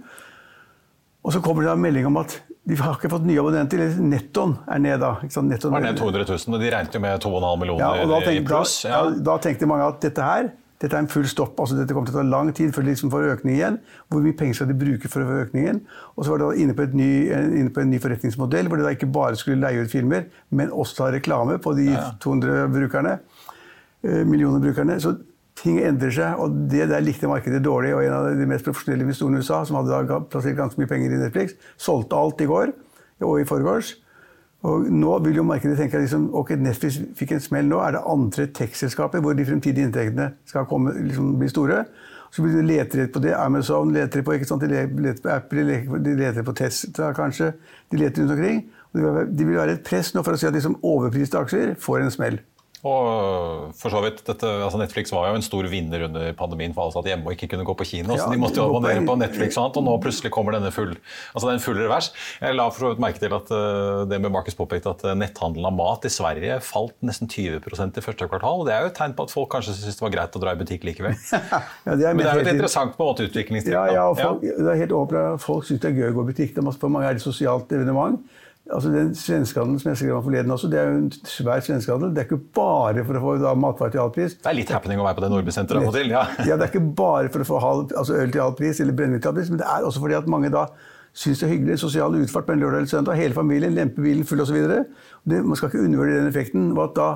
Og 1.25 1.37
så 1.37 1.43
kommer 1.45 1.65
det 1.65 1.73
da 1.73 1.77
melding 1.81 2.09
om 2.09 2.17
at 2.23 2.39
de 2.65 2.77
har 2.81 2.97
ikke 2.97 3.11
fått 3.13 3.27
nye 3.29 3.41
abonnenter. 3.43 3.83
eller 3.85 4.09
Nettoen 4.09 4.57
er 4.65 4.81
ned 4.81 5.05
da. 5.05 5.13
Nettoen 5.21 5.77
er 5.77 5.87
ned 5.91 6.01
200 6.01 6.25
000, 6.31 6.57
og 6.57 6.65
de 6.65 6.73
regnet 6.73 6.97
jo 6.97 7.05
med 7.05 7.25
2,5 7.27 7.61
millioner 7.61 7.85
ja, 7.85 8.07
tenkte, 8.09 8.33
i 8.33 8.45
pluss. 8.49 8.77
Ja. 8.87 9.03
Da, 9.05 9.25
da, 9.29 9.39
tenkte 9.45 9.69
mange 9.69 9.91
at 9.93 10.01
dette 10.05 10.25
her 10.25 10.49
dette 10.83 10.97
er 10.97 11.05
en 11.05 11.11
full 11.11 11.27
stopp. 11.31 11.61
altså 11.61 11.77
Dette 11.79 11.95
kommer 11.95 12.11
til 12.11 12.17
å 12.17 12.23
ta 12.23 12.27
lang 12.27 12.51
tid 12.57 12.73
før 12.75 12.85
de 12.85 12.91
liksom 12.91 13.13
får 13.13 13.29
økning 13.37 13.55
igjen. 13.57 13.77
Hvor 14.11 14.25
mye 14.25 14.37
penger 14.37 14.59
skal 14.59 14.71
de 14.71 14.79
bruke 14.79 15.11
for 15.11 15.23
å 15.23 15.29
få 15.29 15.37
økningen? 15.45 15.81
Og 16.17 16.25
så 16.25 16.35
var 16.35 16.43
det 16.43 16.65
inne 16.65 16.75
på, 16.77 16.87
ny, 16.99 17.11
inne 17.31 17.71
på, 17.75 17.85
en 17.85 17.93
ny 17.93 18.01
forretningsmodell 18.03 18.69
hvor 18.69 18.81
de 18.81 18.87
da 18.87 18.95
ikke 18.97 19.11
bare 19.15 19.39
skulle 19.41 19.63
leie 19.63 19.85
ut 19.85 19.93
filmer, 19.93 20.27
men 20.51 20.75
også 20.75 21.07
ha 21.07 21.13
reklame 21.15 21.61
på 21.63 21.77
de 21.79 21.89
200 22.25 22.67
brukerne, 22.75 23.19
eh, 24.03 24.25
millioner 24.27 24.61
brukerne. 24.65 24.99
Så 25.01 25.15
ting 25.61 25.79
endrer 25.81 26.13
seg, 26.13 26.41
og 26.43 26.57
det 26.71 26.89
der 26.91 27.05
likte 27.05 27.31
markedet 27.31 27.63
dårlig. 27.65 27.95
Og 27.95 28.05
en 28.05 28.17
av 28.19 28.31
de 28.35 28.49
mest 28.51 28.67
profesjonelle 28.67 29.07
investorene 29.07 29.39
i 29.39 29.45
USA, 29.45 29.63
som 29.65 29.79
hadde 29.79 30.03
da 30.11 30.23
plassert 30.27 30.59
ganske 30.59 30.81
mye 30.81 30.91
penger 30.91 31.15
i 31.15 31.23
Netflix, 31.23 31.55
solgte 31.79 32.19
alt 32.19 32.43
i 32.43 32.51
går 32.51 32.75
og 33.25 33.39
i 33.41 33.47
forgårs. 33.49 33.95
Og 34.65 34.87
nå 34.89 35.19
vil 35.27 35.37
jo 35.37 35.45
markedet 35.45 35.77
tenke 35.77 35.99
at 35.99 36.07
liksom, 36.07 36.31
ok, 36.41 36.55
Netflix 36.57 36.97
fikk 37.19 37.35
en 37.37 37.43
smell 37.45 37.67
nå. 37.69 37.83
Er 37.85 37.99
det 37.99 38.05
andre 38.09 38.47
tech-selskaper 38.57 39.21
hvor 39.21 39.37
de 39.37 39.45
fremtidige 39.45 39.91
inntektene 39.91 40.31
skal 40.49 40.65
komme, 40.71 40.95
liksom, 41.05 41.35
bli 41.41 41.51
store? 41.53 41.83
Så 42.33 42.43
blir 42.43 42.57
de 42.57 42.65
leter 42.67 43.11
på 43.13 43.21
det. 43.23 43.35
Amazon 43.39 43.93
leter 43.95 44.25
på 44.25 44.35
ikke 44.35 44.49
sant? 44.49 44.65
De 44.65 44.71
leter 44.73 45.21
på 45.23 45.31
Apple, 45.31 45.67
de 46.07 46.17
leter 46.19 46.47
på 46.47 46.57
Tesla 46.57 47.13
kanskje. 47.15 47.53
De 47.93 48.01
leter 48.01 48.25
rundt 48.25 48.35
omkring. 48.39 48.65
Og 48.95 49.21
det 49.37 49.47
vil 49.47 49.59
være 49.59 49.77
et 49.77 49.85
press 49.87 50.15
nå 50.15 50.25
for 50.25 50.35
å 50.35 50.41
si 50.41 50.49
at 50.49 50.57
liksom, 50.57 50.81
overpriste 50.83 51.39
aksjer 51.39 51.77
får 51.85 52.01
en 52.01 52.15
smell. 52.15 52.41
Og 52.85 53.71
for 53.79 53.89
så 53.89 54.01
vidt, 54.05 54.19
dette, 54.27 54.45
altså 54.45 54.77
Netflix 54.77 55.13
var 55.15 55.31
jo 55.31 55.39
en 55.39 55.45
stor 55.45 55.65
vinner 55.73 56.03
under 56.05 56.35
pandemien 56.37 56.75
for 56.77 56.85
alle 56.85 56.93
satt 56.93 57.07
hjemme 57.09 57.31
og 57.31 57.33
ikke 57.33 57.49
kunne 57.55 57.65
gå 57.65 57.75
på 57.81 57.87
kino. 57.89 58.13
Ja, 58.13 58.27
så 58.27 58.35
de 58.35 58.41
måtte 58.41 58.61
jo 58.61 58.67
abonnere 58.69 59.01
på 59.09 59.15
Netflix, 59.17 59.57
og, 59.57 59.79
og 59.81 59.87
nå 59.87 59.95
plutselig 60.05 60.33
kommer 60.35 60.53
denne 60.53 60.69
full, 60.75 60.93
altså 61.33 61.49
den 61.49 61.63
full 61.65 61.81
revers. 61.81 62.11
Jeg 62.43 62.59
la 62.59 62.69
for 62.69 62.85
så 62.85 62.93
vidt 62.93 63.01
merke 63.01 63.23
til 63.23 63.33
at 63.33 63.53
uh, 63.57 64.05
det 64.11 64.21
med 64.21 64.35
Markus 64.35 64.59
påpekte 64.59 64.93
at 64.93 65.07
uh, 65.09 65.15
netthandelen 65.17 65.71
av 65.71 65.79
mat 65.79 66.05
i 66.05 66.13
Sverige 66.13 66.61
falt 66.67 66.95
nesten 67.09 67.33
20% 67.33 67.97
i 67.97 68.05
første 68.05 68.29
kvartal. 68.29 68.67
Det 68.69 68.77
er 68.77 68.85
jo 68.85 68.93
et 68.93 68.99
tegn 69.01 69.17
på 69.17 69.29
at 69.31 69.33
folk 69.33 69.49
kanskje 69.57 69.79
syntes 69.79 69.97
det 70.03 70.05
var 70.05 70.17
greit 70.19 70.37
å 70.37 70.45
dra 70.45 70.53
i 70.53 70.61
butikk 70.61 70.85
likevel. 70.85 71.17
ja, 71.33 71.65
det 71.89 72.13
Men 72.13 72.21
det 72.21 72.31
er 72.35 72.43
jo 72.43 72.45
et 72.45 72.53
interessant 72.53 72.99
på 72.99 73.07
en 73.07 73.15
måte 73.15 73.31
utviklingstid. 73.31 73.73
Ja, 73.73 73.89
ja, 73.97 74.07
folk, 74.21 74.45
ja. 74.45 74.61
det 74.61 74.73
er 74.77 74.83
helt 74.85 74.97
åpent. 75.01 75.41
Folk 75.49 75.65
syns 75.71 75.81
det 75.81 75.95
er 75.95 76.03
gøy 76.03 76.13
å 76.13 76.17
gå 76.19 76.29
i 76.29 76.35
butikk. 76.35 76.59
For 76.77 76.93
mange 76.93 77.09
er 77.09 77.17
det 77.17 77.25
sosialt 77.25 77.73
evenement. 77.73 78.21
Altså 78.73 78.89
den 78.89 79.11
Svenskehandelen 79.13 79.81
som 79.81 79.91
jeg 79.91 79.99
skrev 80.01 80.17
om 80.17 80.23
forleden 80.25 80.51
også, 80.55 80.71
det 80.73 80.79
er 80.81 80.89
jo 80.89 81.01
en 81.03 81.11
svær 81.29 81.61
svenskehandel. 81.61 82.15
Det 82.17 82.23
er 82.23 82.29
ikke 82.31 82.41
bare 82.57 83.05
for 83.05 83.19
å 83.19 83.21
få 83.21 83.35
da, 83.43 83.53
matvarer 83.61 83.93
til 83.93 84.01
halv 84.01 84.15
pris. 84.15 84.39
Det 84.41 84.49
er 84.49 84.57
litt 84.57 84.73
happening 84.73 85.03
å 85.03 85.05
være 85.05 85.19
på 85.19 85.25
det 85.27 85.31
Nordby-senteret 85.35 85.83
av 85.83 85.91
og 85.91 85.99
til. 85.99 86.15
Ja. 86.15 86.23
ja, 86.49 86.57
det 86.57 86.65
er 86.65 86.73
ikke 86.73 86.95
bare 86.97 87.29
for 87.35 87.45
å 87.45 87.49
få 87.51 87.61
halv, 87.61 87.93
altså 87.93 88.17
øl 88.23 88.33
til 88.33 88.41
halv 88.41 88.57
pris 88.57 88.81
eller 88.81 88.97
brennevin 88.97 89.21
til 89.21 89.33
halv 89.33 89.43
pris, 89.43 89.53
men 89.53 89.61
det 89.61 89.69
er 89.69 89.85
også 89.85 90.01
fordi 90.01 90.17
at 90.17 90.31
mange 90.33 90.53
da 90.55 90.65
syns 91.15 91.43
det 91.43 91.47
er 91.47 91.53
hyggelig. 91.53 91.79
Sosial 91.85 92.17
utfart 92.19 92.49
på 92.49 92.57
en 92.57 92.65
lørdag 92.65 92.81
eller 92.81 92.91
søndag. 92.95 93.21
Hele 93.21 93.37
familien, 93.37 93.77
lemper 93.77 94.03
bilen 94.03 94.25
full 94.27 94.41
osv. 94.43 94.57
Man 95.29 95.61
skal 95.61 95.69
ikke 95.69 95.85
undervurdere 95.85 96.25
den 96.25 96.33
effekten. 96.33 96.73
og 96.73 96.87
at 96.89 96.97
da 96.97 97.11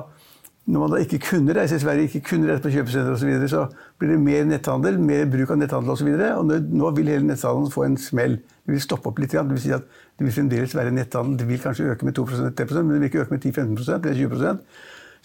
når 0.69 0.83
man 0.83 0.91
da 0.93 0.97
ikke 1.01 1.17
kunne 1.23 1.53
reise 1.57 1.79
i 1.79 1.81
Sverige, 1.81 2.09
ikke 2.09 2.27
kunne 2.29 2.49
reise 2.49 2.61
på 2.61 2.69
kjøpesenter 2.73 3.15
osv., 3.15 3.29
så, 3.41 3.47
så 3.49 3.93
blir 3.97 4.11
det 4.13 4.19
mer 4.21 4.43
netthandel, 4.45 4.99
mer 5.01 5.25
bruk 5.31 5.53
av 5.55 5.57
netthandel 5.57 5.95
osv. 5.95 6.09
Og, 6.13 6.19
så 6.21 6.27
og 6.37 6.75
nå, 6.81 6.91
vil 6.99 7.09
hele 7.09 7.25
netthandelen 7.25 7.73
få 7.73 7.87
en 7.87 7.97
smell. 7.97 8.37
Det 8.37 8.75
vil 8.75 8.83
stoppe 8.83 9.09
opp 9.09 9.21
litt. 9.21 9.33
Det 9.33 9.55
vil 9.55 9.63
si 9.63 9.73
at 9.73 9.87
det 9.89 10.27
vil 10.27 10.35
fremdeles 10.35 10.75
være 10.77 10.93
netthandel. 10.93 11.39
Det 11.41 11.49
vil 11.49 11.63
kanskje 11.63 11.89
øke 11.89 12.05
med 12.05 12.17
2 12.19 12.27
3 12.29 12.69
men 12.83 12.93
det 12.93 12.99
vil 12.99 13.09
ikke 13.09 13.25
øke 13.25 13.37
med 13.37 13.49
10-15% 13.49 13.97
eller 13.97 14.21
20% 14.21 14.63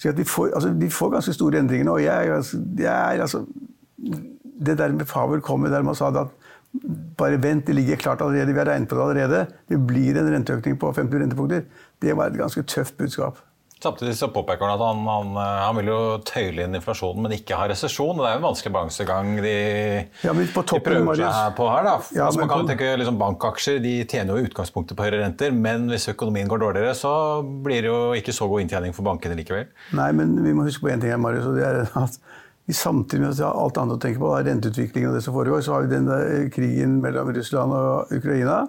Så 0.00 0.12
vi 0.16 0.24
får, 0.24 0.50
altså, 0.54 0.72
vi 0.80 0.90
får 0.90 1.14
ganske 1.18 1.36
store 1.36 1.60
endringer 1.60 1.90
nå. 1.90 1.98
Jeg, 2.00 2.42
jeg, 2.78 3.20
altså, 3.20 3.44
det 4.66 4.78
der 4.78 4.96
med 4.96 5.06
Pavel 5.06 5.44
kommer 5.44 5.68
der 5.68 5.82
man 5.82 5.94
sa 5.94 6.08
at 6.08 6.32
bare 7.18 7.42
vent, 7.42 7.66
det 7.66 7.74
ligger 7.74 7.96
klart 7.96 8.22
allerede, 8.22 8.52
vi 8.52 8.58
har 8.58 8.66
regnet 8.66 8.88
på 8.88 8.96
det 8.96 9.02
allerede. 9.02 9.46
Det 9.68 9.86
blir 9.86 10.16
en 10.18 10.32
renteøkning 10.34 10.78
på 10.80 10.92
50 10.92 11.20
rentepunkter. 11.20 11.68
Det 12.02 12.16
var 12.16 12.26
et 12.32 12.38
ganske 12.38 12.62
tøft 12.62 12.96
budskap. 12.98 13.38
Samtidig 13.84 14.14
så 14.16 14.30
påpeker 14.32 14.64
han 14.64 14.74
at 14.78 14.82
han, 14.82 15.02
han, 15.08 15.32
eh, 15.36 15.62
han, 15.64 15.78
vil 15.78 15.90
jo 15.90 15.98
tøyle 16.24 16.64
inn 16.64 16.78
inflasjonen, 16.78 17.26
men 17.26 17.34
ikke 17.36 17.58
ha 17.58 17.66
resesjon. 17.70 18.16
Det 18.20 18.28
er 18.28 18.36
jo 18.36 18.40
en 18.40 18.46
vanskelig 18.46 18.74
balansegang 18.74 19.32
de, 19.44 19.56
ja, 20.24 20.34
de 20.34 20.46
prøver 20.54 21.20
seg 21.20 21.26
her 21.28 21.56
på 21.58 21.68
her. 21.68 21.88
Da. 21.88 21.96
Ja, 22.16 22.28
altså, 22.28 22.42
man 22.42 22.52
kan 22.52 22.64
jo 22.64 22.70
tenke 22.70 22.92
liksom, 23.00 23.18
Bankaksjer 23.20 23.82
de 23.84 23.96
tjener 24.10 24.34
jo 24.34 24.44
i 24.44 24.48
utgangspunktet 24.48 24.96
på 24.98 25.06
høyere 25.06 25.24
renter, 25.24 25.52
men 25.56 25.90
hvis 25.92 26.08
økonomien 26.14 26.48
går 26.50 26.62
dårligere, 26.64 26.94
så 26.98 27.12
blir 27.42 27.84
det 27.84 27.92
jo 27.92 28.00
ikke 28.18 28.36
så 28.36 28.48
god 28.50 28.64
inntjening 28.64 28.96
for 28.96 29.06
bankene 29.06 29.36
likevel. 29.38 29.68
Nei, 29.98 30.08
men 30.16 30.38
vi 30.44 30.54
må 30.56 30.64
huske 30.68 30.86
på 30.86 30.94
én 30.94 31.02
ting 31.02 31.12
her, 31.12 31.20
Marius. 31.20 31.50
og 31.50 31.60
det 31.60 31.68
er 31.68 31.84
at 32.00 32.18
Samtidig 32.64 33.20
med 33.20 33.34
at 33.34 33.42
alt 33.44 33.76
annet 33.76 33.98
å 33.98 34.00
tenke 34.00 34.22
på, 34.22 34.30
renteutviklingen 34.40 35.10
og 35.10 35.18
det 35.18 35.24
som 35.26 35.34
foregår, 35.36 35.60
så 35.60 35.74
har 35.74 35.82
vi 35.84 35.90
den 35.90 36.48
krigen 36.48 36.94
mellom 37.02 37.28
Russland 37.36 37.76
og 37.76 38.14
Ukraina. 38.16 38.62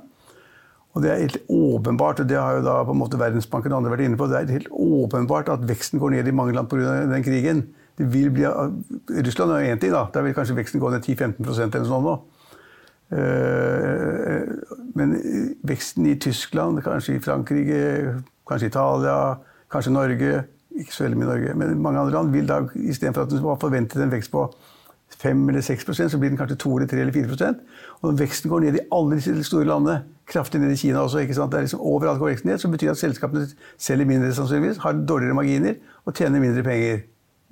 Og 0.96 1.04
det 1.04 1.12
er 1.12 1.24
helt 1.26 1.42
åpenbart, 1.52 2.22
og 2.24 2.30
det 2.30 2.38
har 2.40 2.54
jo 2.56 2.62
da 2.64 2.76
på 2.88 2.94
en 2.96 3.02
måte 3.02 3.20
Verdensbanken 3.20 3.74
og 3.74 3.82
andre 3.82 3.92
vært 3.92 4.06
inne 4.06 4.20
på, 4.20 4.30
det 4.32 4.38
er 4.40 4.54
helt 4.56 4.70
åpenbart 4.72 5.52
at 5.52 5.66
veksten 5.68 6.00
går 6.00 6.16
ned 6.16 6.30
i 6.32 6.36
mange 6.36 6.56
land 6.56 6.70
pga. 6.72 7.02
den 7.12 7.24
krigen. 7.24 7.66
Det 7.98 8.08
vil 8.14 8.32
bli, 8.32 8.46
Russland 9.28 9.52
er 9.52 9.60
jo 9.60 9.74
én 9.74 9.80
ting, 9.80 9.92
da. 9.92 10.06
Der 10.14 10.24
vil 10.24 10.34
kanskje 10.34 10.56
veksten 10.56 10.80
gå 10.80 10.90
ned 10.92 11.04
10-15% 11.04 11.76
eller 11.76 11.90
sånn 11.90 12.08
nå. 12.08 12.16
Eh, 13.12 14.48
men 14.96 15.18
veksten 15.68 16.08
i 16.10 16.16
Tyskland, 16.20 16.80
kanskje 16.84 17.16
i 17.16 17.24
Frankrike, 17.24 17.82
kanskje 18.48 18.72
Italia, 18.72 19.38
kanskje 19.72 19.94
Norge 19.94 20.44
Ikke 20.76 20.92
så 20.92 21.06
veldig 21.06 21.18
mye 21.18 21.28
Norge, 21.30 21.54
men 21.56 21.78
mange 21.80 22.00
andre 22.02 22.14
land 22.18 22.34
vil 22.34 22.48
da 22.50 22.58
istedenfor 22.76 23.24
at 23.24 23.36
man 23.40 23.60
forventet 23.62 24.02
en 24.04 24.12
vekst 24.12 24.32
på 24.34 24.42
5 25.10 25.50
eller 25.50 25.62
6% 25.62 26.10
så 26.10 26.18
blir 26.20 26.30
den 26.30 26.38
kanskje 26.38 26.58
2 26.58 26.78
eller 26.78 26.88
3 26.88 27.00
eller 27.02 27.14
4% 27.14 27.60
Og 28.02 28.12
når 28.12 28.20
veksten 28.20 28.50
går 28.50 28.60
ned 28.60 28.76
i 28.76 28.86
alle 28.92 29.16
disse 29.16 29.44
store 29.48 29.66
landene, 29.66 30.04
kraftig 30.28 30.60
ned 30.62 30.72
i 30.74 30.76
Kina 30.76 31.00
også, 31.00 31.22
ikke 31.24 31.38
sant? 31.38 31.52
Det 31.52 31.58
er 31.58 31.68
liksom 31.68 31.82
overalt 31.82 32.20
går 32.20 32.34
veksten 32.34 32.52
ned, 32.52 32.58
så 32.58 32.70
betyr 32.70 32.88
det 32.88 32.96
at 32.96 33.02
selskapene 33.02 33.48
selger 33.78 34.06
mindre 34.06 34.34
sannsynligvis, 34.34 34.82
har 34.84 34.94
dårligere 35.08 35.38
marginer 35.38 35.76
og 36.06 36.16
tjener 36.16 36.40
mindre 36.40 36.64
penger. 36.64 37.04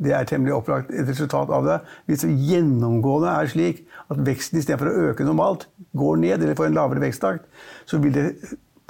Det 0.04 0.14
er 0.14 0.24
temmelig 0.28 0.54
opplagt 0.54 0.92
et 0.92 1.08
resultat 1.08 1.50
av 1.54 1.66
det. 1.66 1.80
Hvis 2.10 2.26
det 2.26 2.34
gjennomgående 2.50 3.30
er 3.30 3.50
slik 3.52 3.84
at 4.10 4.22
veksten 4.28 4.60
istedenfor 4.60 4.90
å 4.90 5.10
øke 5.10 5.26
normalt, 5.28 5.68
går 5.94 6.18
ned 6.18 6.42
eller 6.42 6.58
får 6.58 6.72
en 6.72 6.80
lavere 6.80 7.06
veksttakt, 7.06 7.46
så 7.86 8.02
vil 8.02 8.14
det 8.14 8.26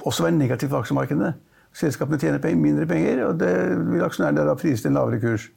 også 0.04 0.24
være 0.24 0.38
negativt 0.38 0.72
for 0.72 0.80
aksjemarkedene. 0.80 1.34
Selskapene 1.74 2.18
tjener 2.18 2.56
mindre 2.56 2.86
penger, 2.86 3.24
og 3.26 3.38
det 3.40 3.52
vil 3.90 4.04
aksjonærene 4.06 4.48
da 4.48 4.56
prise 4.58 4.82
til 4.82 4.92
en 4.92 4.98
lavere 4.98 5.20
kurs. 5.20 5.50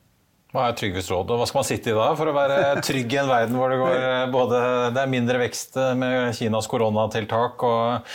Hva 0.56 0.70
er 0.70 0.75
Trygves 0.80 1.10
råd, 1.12 1.32
og 1.34 1.42
hva 1.42 1.46
skal 1.50 1.60
man 1.60 1.66
sitte 1.68 1.92
i 1.92 1.96
da 1.96 2.06
for 2.16 2.32
å 2.32 2.34
være 2.36 2.80
trygg 2.86 3.12
i 3.12 3.18
en 3.20 3.27
verden 3.27 3.58
hvor 3.60 3.72
det 3.74 3.80
går 3.82 3.96
eh, 3.98 4.27
både 4.32 4.60
Det 4.96 5.01
er 5.01 5.10
mindre 5.12 5.42
vekst 5.42 5.75
eh, 5.75 5.89
med 6.00 6.38
Kinas 6.38 6.70
koronatiltak 6.72 7.66
og 7.68 8.13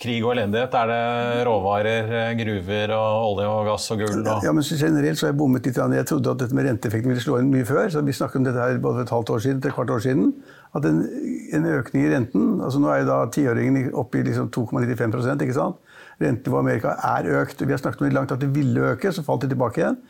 krig 0.00 0.24
og 0.24 0.32
elendighet. 0.32 0.72
Er 0.80 0.88
det 0.88 1.42
råvarer, 1.44 2.08
eh, 2.08 2.32
gruver 2.40 2.94
og 2.96 3.26
olje 3.34 3.50
og 3.52 3.68
gass 3.68 3.90
og 3.92 4.00
gull? 4.00 4.16
Og 4.22 4.48
ja, 4.48 4.54
men 4.56 4.64
Generelt 4.64 5.20
så 5.20 5.28
har 5.28 5.34
jeg 5.34 5.38
bommet 5.42 5.68
litt. 5.68 5.82
Jeg 5.98 6.08
trodde 6.08 6.32
at 6.32 6.40
dette 6.40 6.56
med 6.56 6.70
renteeffekten 6.70 7.12
ville 7.12 7.26
slå 7.26 7.36
inn 7.42 7.52
mye 7.52 7.68
før. 7.68 7.92
så 7.92 8.04
Vi 8.08 8.16
snakket 8.16 8.40
om 8.40 8.48
dette 8.48 8.64
her 8.64 8.80
både 8.88 9.04
et 9.04 9.14
halvt 9.18 9.34
år 9.36 9.44
siden 9.44 9.60
til 9.60 9.74
et 9.74 9.76
kvart 9.76 9.92
år 9.92 10.02
siden. 10.08 10.32
At 10.72 10.88
en, 10.88 11.04
en 11.52 11.70
økning 11.76 12.08
i 12.08 12.10
renten 12.16 12.64
altså 12.64 12.80
Nå 12.80 12.90
er 12.90 13.04
jo 13.04 13.12
da 13.12 13.20
tiåringen 13.28 13.92
oppe 13.92 14.22
i 14.22 14.26
liksom 14.26 14.48
2,95 14.56 15.36
ikke 15.36 15.60
sant? 15.60 15.76
Rentenivået 16.16 16.62
i 16.62 16.64
Amerika 16.64 16.96
er 17.12 17.28
økt. 17.44 17.60
Vi 17.60 17.76
har 17.76 17.84
snakket 17.84 18.00
om 18.00 18.08
det 18.08 18.16
langt 18.16 18.32
at 18.32 18.40
det 18.40 18.54
ville 18.56 18.94
øke, 18.94 19.12
så 19.12 19.22
falt 19.26 19.44
det 19.44 19.52
tilbake 19.52 19.84
igjen. 19.84 20.00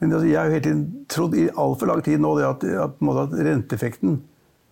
Men 0.00 0.12
altså, 0.12 0.28
jeg 0.28 0.38
har 0.38 0.48
jo 0.48 0.56
hele 0.56 0.64
tiden 0.64 0.86
trodd 1.08 1.36
i 1.36 1.48
altfor 1.48 1.90
lang 1.90 2.02
tid 2.04 2.20
nå 2.20 2.34
at, 2.44 2.64
at, 2.64 2.98
at 3.00 3.38
renteeffekten 3.46 4.18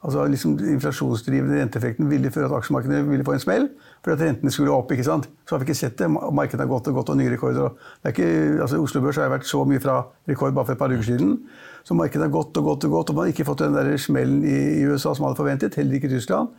altså 0.04 0.24
liksom 0.28 0.58
inflasjonsdrivende 0.68 1.62
renteeffekten 1.62 2.08
ville 2.10 2.30
føre 2.32 2.50
at 2.50 2.58
aksjemarkedet 2.58 3.00
ville 3.08 3.24
få 3.24 3.36
en 3.38 3.42
smell. 3.42 3.68
For 4.04 4.12
at 4.12 4.20
rentene 4.20 4.52
skulle 4.52 4.72
opp. 4.74 4.92
ikke 4.92 5.06
sant? 5.06 5.30
Så 5.48 5.54
har 5.54 5.62
vi 5.62 5.70
ikke 5.70 5.78
sett 5.78 5.96
det. 5.98 6.10
Markedet 6.10 6.60
har 6.60 6.68
gått 6.68 6.90
og 6.90 6.98
gått 6.98 7.12
og 7.14 7.16
nye 7.16 7.32
rekorder. 7.32 7.72
Det 8.02 8.10
er 8.10 8.16
ikke, 8.16 8.60
altså 8.66 8.82
Oslo 8.82 9.00
Børs 9.00 9.20
har 9.20 9.32
vært 9.32 9.48
så 9.48 9.62
mye 9.64 9.80
fra 9.80 10.02
rekord 10.28 10.52
bare 10.52 10.68
for 10.68 10.76
et 10.76 10.82
par 10.82 10.92
uker 10.92 11.06
siden. 11.08 11.38
Så 11.84 11.96
markedet 11.96 12.26
har 12.26 12.34
gått 12.34 12.56
og 12.60 12.68
gått 12.68 12.84
og 12.84 12.98
gått, 12.98 13.10
og 13.10 13.16
man 13.16 13.26
har 13.26 13.32
ikke 13.32 13.48
fått 13.48 13.64
den 13.64 13.76
der 13.76 13.96
smellen 14.00 14.44
i 14.44 14.84
USA 14.84 15.14
som 15.14 15.24
man 15.24 15.32
hadde 15.32 15.40
forventet. 15.40 15.80
Heller 15.80 15.96
ikke 15.96 16.12
i 16.12 16.16
Tyskland. 16.18 16.52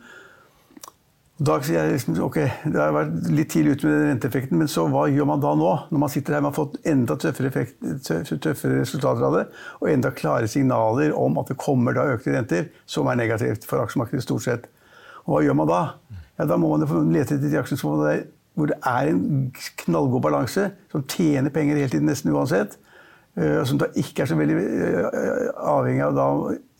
Da 1.36 1.58
sier 1.60 1.82
jeg 1.82 1.92
liksom, 1.92 2.16
ok, 2.24 2.36
Det 2.72 2.78
har 2.80 2.94
vært 2.96 3.26
litt 3.28 3.50
tidlig 3.52 3.74
ute 3.76 3.86
med 3.86 3.98
den 3.98 4.06
renteeffekten, 4.14 4.56
men 4.56 4.70
så 4.72 4.86
hva 4.88 5.02
gjør 5.12 5.26
man 5.28 5.42
da 5.42 5.50
nå? 5.58 5.72
Når 5.92 6.00
man 6.00 6.12
sitter 6.12 6.36
her 6.36 6.40
med 6.40 6.54
har 6.54 6.56
fått 6.56 6.78
enda 6.88 7.16
tøffere, 7.20 7.50
effekt, 7.50 7.76
tøffere, 8.06 8.78
resultater 8.80 9.26
av 9.26 9.36
det, 9.36 9.42
og 9.82 9.90
enda 9.92 10.14
klare 10.16 10.48
signaler 10.48 11.12
om 11.12 11.36
at 11.42 11.52
det 11.52 11.58
kommer 11.60 11.96
da 11.96 12.06
økte 12.14 12.32
renter, 12.32 12.70
som 12.88 13.10
er 13.12 13.20
negativt 13.20 13.68
for 13.68 13.84
aksjemarkedet 13.84 14.24
stort 14.24 14.46
sett. 14.46 14.64
Og 15.26 15.34
hva 15.34 15.44
gjør 15.44 15.60
man 15.60 15.68
da? 15.68 15.82
Ja, 16.38 16.48
Da 16.48 16.56
må 16.56 16.72
man 16.72 17.12
lete 17.12 17.36
etter 17.36 17.52
de 17.52 17.60
aksjene 17.60 18.24
hvor 18.56 18.70
det 18.70 18.80
er 18.88 19.12
en 19.12 19.52
knallgod 19.84 20.22
balanse, 20.24 20.70
som 20.88 21.04
tjener 21.04 21.52
penger 21.52 21.76
hele 21.76 21.92
tiden 21.92 22.08
nesten 22.08 22.32
uansett. 22.32 22.78
og 23.36 23.66
som 23.68 23.76
da 23.76 23.90
ikke 23.92 24.22
er 24.22 24.26
så 24.30 24.36
veldig 24.38 24.54
uh, 24.56 25.50
avhengig 25.60 26.00
av 26.06 26.14
da 26.16 26.28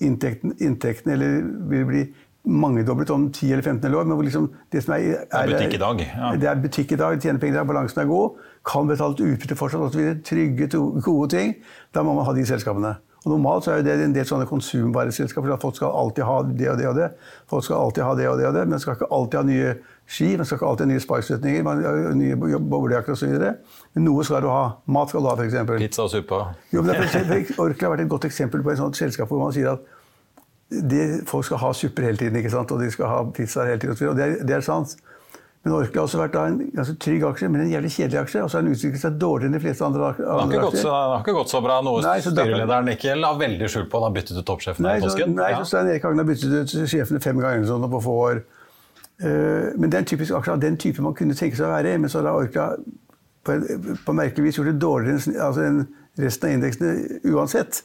inntekten, 0.01 0.55
inntekten 0.57 1.13
eller 1.13 1.43
vil 1.69 1.85
bli 1.85 2.05
mangedoblet 2.47 3.11
om 3.11 3.27
10 3.33 3.53
eller 3.53 3.63
15 3.63 3.95
år. 3.95 4.05
Men 4.05 4.21
liksom 4.25 4.51
det, 4.73 4.85
som 4.85 4.95
er, 4.95 4.99
er, 4.99 5.27
det 5.31 5.41
er 5.41 5.53
butikk 5.53 5.75
i 5.75 5.83
dag. 5.83 6.05
Ja. 6.07 6.31
Det 6.37 6.51
er 6.51 6.63
butikk 6.63 6.93
i 6.93 7.01
dag, 7.01 7.19
tjener 7.23 7.43
penger 7.43 7.55
i 7.55 7.59
dag, 7.59 7.67
balansen 7.67 8.03
er 8.03 8.11
god. 8.11 8.39
Kan 8.67 8.89
betale 8.91 9.17
ut 9.17 9.25
utbytte 9.27 9.59
fortsatt 9.59 9.89
osv. 9.91 10.15
Trygge, 10.27 10.71
gode 11.03 11.29
ting. 11.35 11.59
Da 11.95 12.07
må 12.07 12.15
man 12.17 12.27
ha 12.29 12.35
de 12.37 12.47
selskapene. 12.47 12.97
Og 13.27 13.33
Normalt 13.33 13.65
så 13.67 13.73
er 13.75 13.83
det 13.83 13.97
en 13.99 14.15
del 14.15 14.27
sånne 14.27 14.47
konsumvareselskaper. 14.47 15.51
at 15.57 15.63
Folk 15.63 15.77
skal 15.77 15.91
alltid 15.91 16.25
ha 16.25 16.37
det 16.47 16.69
og 16.71 16.79
det 16.79 16.87
og 16.87 16.95
det. 16.95 17.09
Folk 17.51 17.65
skal 17.67 17.83
alltid 17.83 18.05
ha 18.07 18.15
det 18.15 18.29
og 18.31 18.39
det 18.39 18.47
og 18.47 18.55
det, 18.55 18.69
Men 18.69 18.79
skal 18.79 18.95
ikke 18.95 19.11
alltid 19.11 19.39
ha 19.39 19.45
nye 19.49 19.73
ski, 20.07 20.37
man 20.37 20.47
skal 20.47 20.61
ikke 20.61 20.67
alltid 20.67 20.87
ha 20.87 20.93
nye 20.93 21.03
sparkstøtninger, 21.03 22.15
nye 22.15 22.37
boblejakker 22.71 23.17
osv. 23.17 23.35
Men 23.95 24.07
noe 24.07 24.25
skal 24.25 24.47
du 24.47 24.49
ha. 24.49 24.79
Mat 24.87 25.11
skal 25.11 25.27
du 25.27 25.31
ha, 25.33 25.35
f.eks. 25.35 25.59
Pizza 25.75 26.07
og 26.07 26.11
suppe. 26.15 26.39
Jo, 26.71 26.87
men 26.87 26.95
Orkla 26.95 27.89
har 27.89 27.97
vært 27.97 28.05
et 28.07 28.15
godt 28.15 28.29
eksempel 28.31 28.63
på 28.63 28.71
et 28.71 28.79
sånt 28.79 28.97
selskap 28.97 29.27
hvor 29.27 29.43
man 29.43 29.55
sier 29.57 29.73
at 29.75 29.96
det, 30.71 31.03
folk 31.29 31.47
skal 31.47 31.61
ha 31.63 31.73
supper 31.77 32.09
hele 32.09 32.19
tiden, 32.19 32.37
ikke 32.41 32.51
sant? 32.51 32.73
og 32.75 32.81
de 32.83 32.91
skal 32.91 33.11
ha 33.11 33.21
pizzaer 33.35 33.75
hele 33.75 33.83
tiden. 33.83 34.09
Og 34.11 34.17
det 34.19 34.25
er, 34.25 34.41
det 34.47 34.57
er 34.57 34.65
sant. 34.67 34.97
Men 35.67 35.75
Orkla 35.75 35.99
har 35.99 36.07
også 36.07 36.19
vært 36.21 36.37
en 36.39 36.59
ganske 36.77 36.93
trygg 37.03 37.25
aksje, 37.27 37.49
men 37.51 37.65
en 37.65 37.71
jævlig 37.73 37.89
kjedelig 37.91 38.19
aksje. 38.21 38.43
Og 38.45 38.51
så 38.51 38.59
har 38.59 38.63
den 38.63 38.75
utviklet 38.77 39.03
seg 39.03 39.17
dårligere 39.19 39.51
enn 39.51 39.57
de 39.57 39.61
fleste 39.65 39.87
andre, 39.87 40.11
andre 40.15 40.53
det 40.53 40.61
aksjer. 40.61 40.83
Så, 40.83 40.91
det 40.93 40.99
har 41.13 41.25
ikke 41.25 41.35
gått 41.41 41.55
så 41.55 41.61
bra, 41.65 41.79
noe 41.83 42.03
nei, 42.05 42.13
styrelederen 42.23 42.91
ikke 42.93 43.17
la 43.19 43.33
veldig 43.41 43.71
skjul 43.73 43.89
på. 43.91 43.99
Han 43.99 44.07
har 44.07 44.15
byttet 44.15 44.39
ut 44.39 44.47
toppsjefen 44.47 44.87
nei, 44.87 44.93
i 45.01 45.03
påsken. 45.03 45.35
Nei, 45.39 45.49
ja. 45.51 45.59
så 45.59 45.73
Stein 45.73 45.91
Erik 45.91 46.07
Hagen 46.07 46.23
har 46.23 46.29
byttet 46.29 46.55
ut 46.55 46.77
sjefene 46.93 47.23
fem 47.25 47.43
ganger 47.43 47.67
sånn, 47.67 47.89
på 47.97 48.03
få 48.05 48.15
år. 48.29 48.45
Uh, 49.17 49.73
men 49.75 49.89
det 49.89 49.99
er 49.99 50.05
en 50.05 50.09
typisk 50.13 50.39
aksje 50.39 50.55
av 50.55 50.63
den 50.63 50.79
type 50.79 51.03
man 51.03 51.17
kunne 51.19 51.35
tenke 51.35 51.59
seg 51.59 51.67
å 51.67 51.73
være 51.73 51.97
i. 51.97 51.99
Men 52.05 52.15
så 52.15 52.23
har 52.23 52.31
Orkla 52.31 52.69
på, 53.47 53.59
på 54.07 54.17
merkelig 54.21 54.47
vis 54.47 54.61
gjort 54.61 54.71
det 54.71 54.79
dårligere 54.87 55.35
altså 55.49 55.67
enn 55.67 55.83
resten 56.23 56.47
av 56.47 56.61
indeksene 56.61 56.95
uansett. 57.33 57.83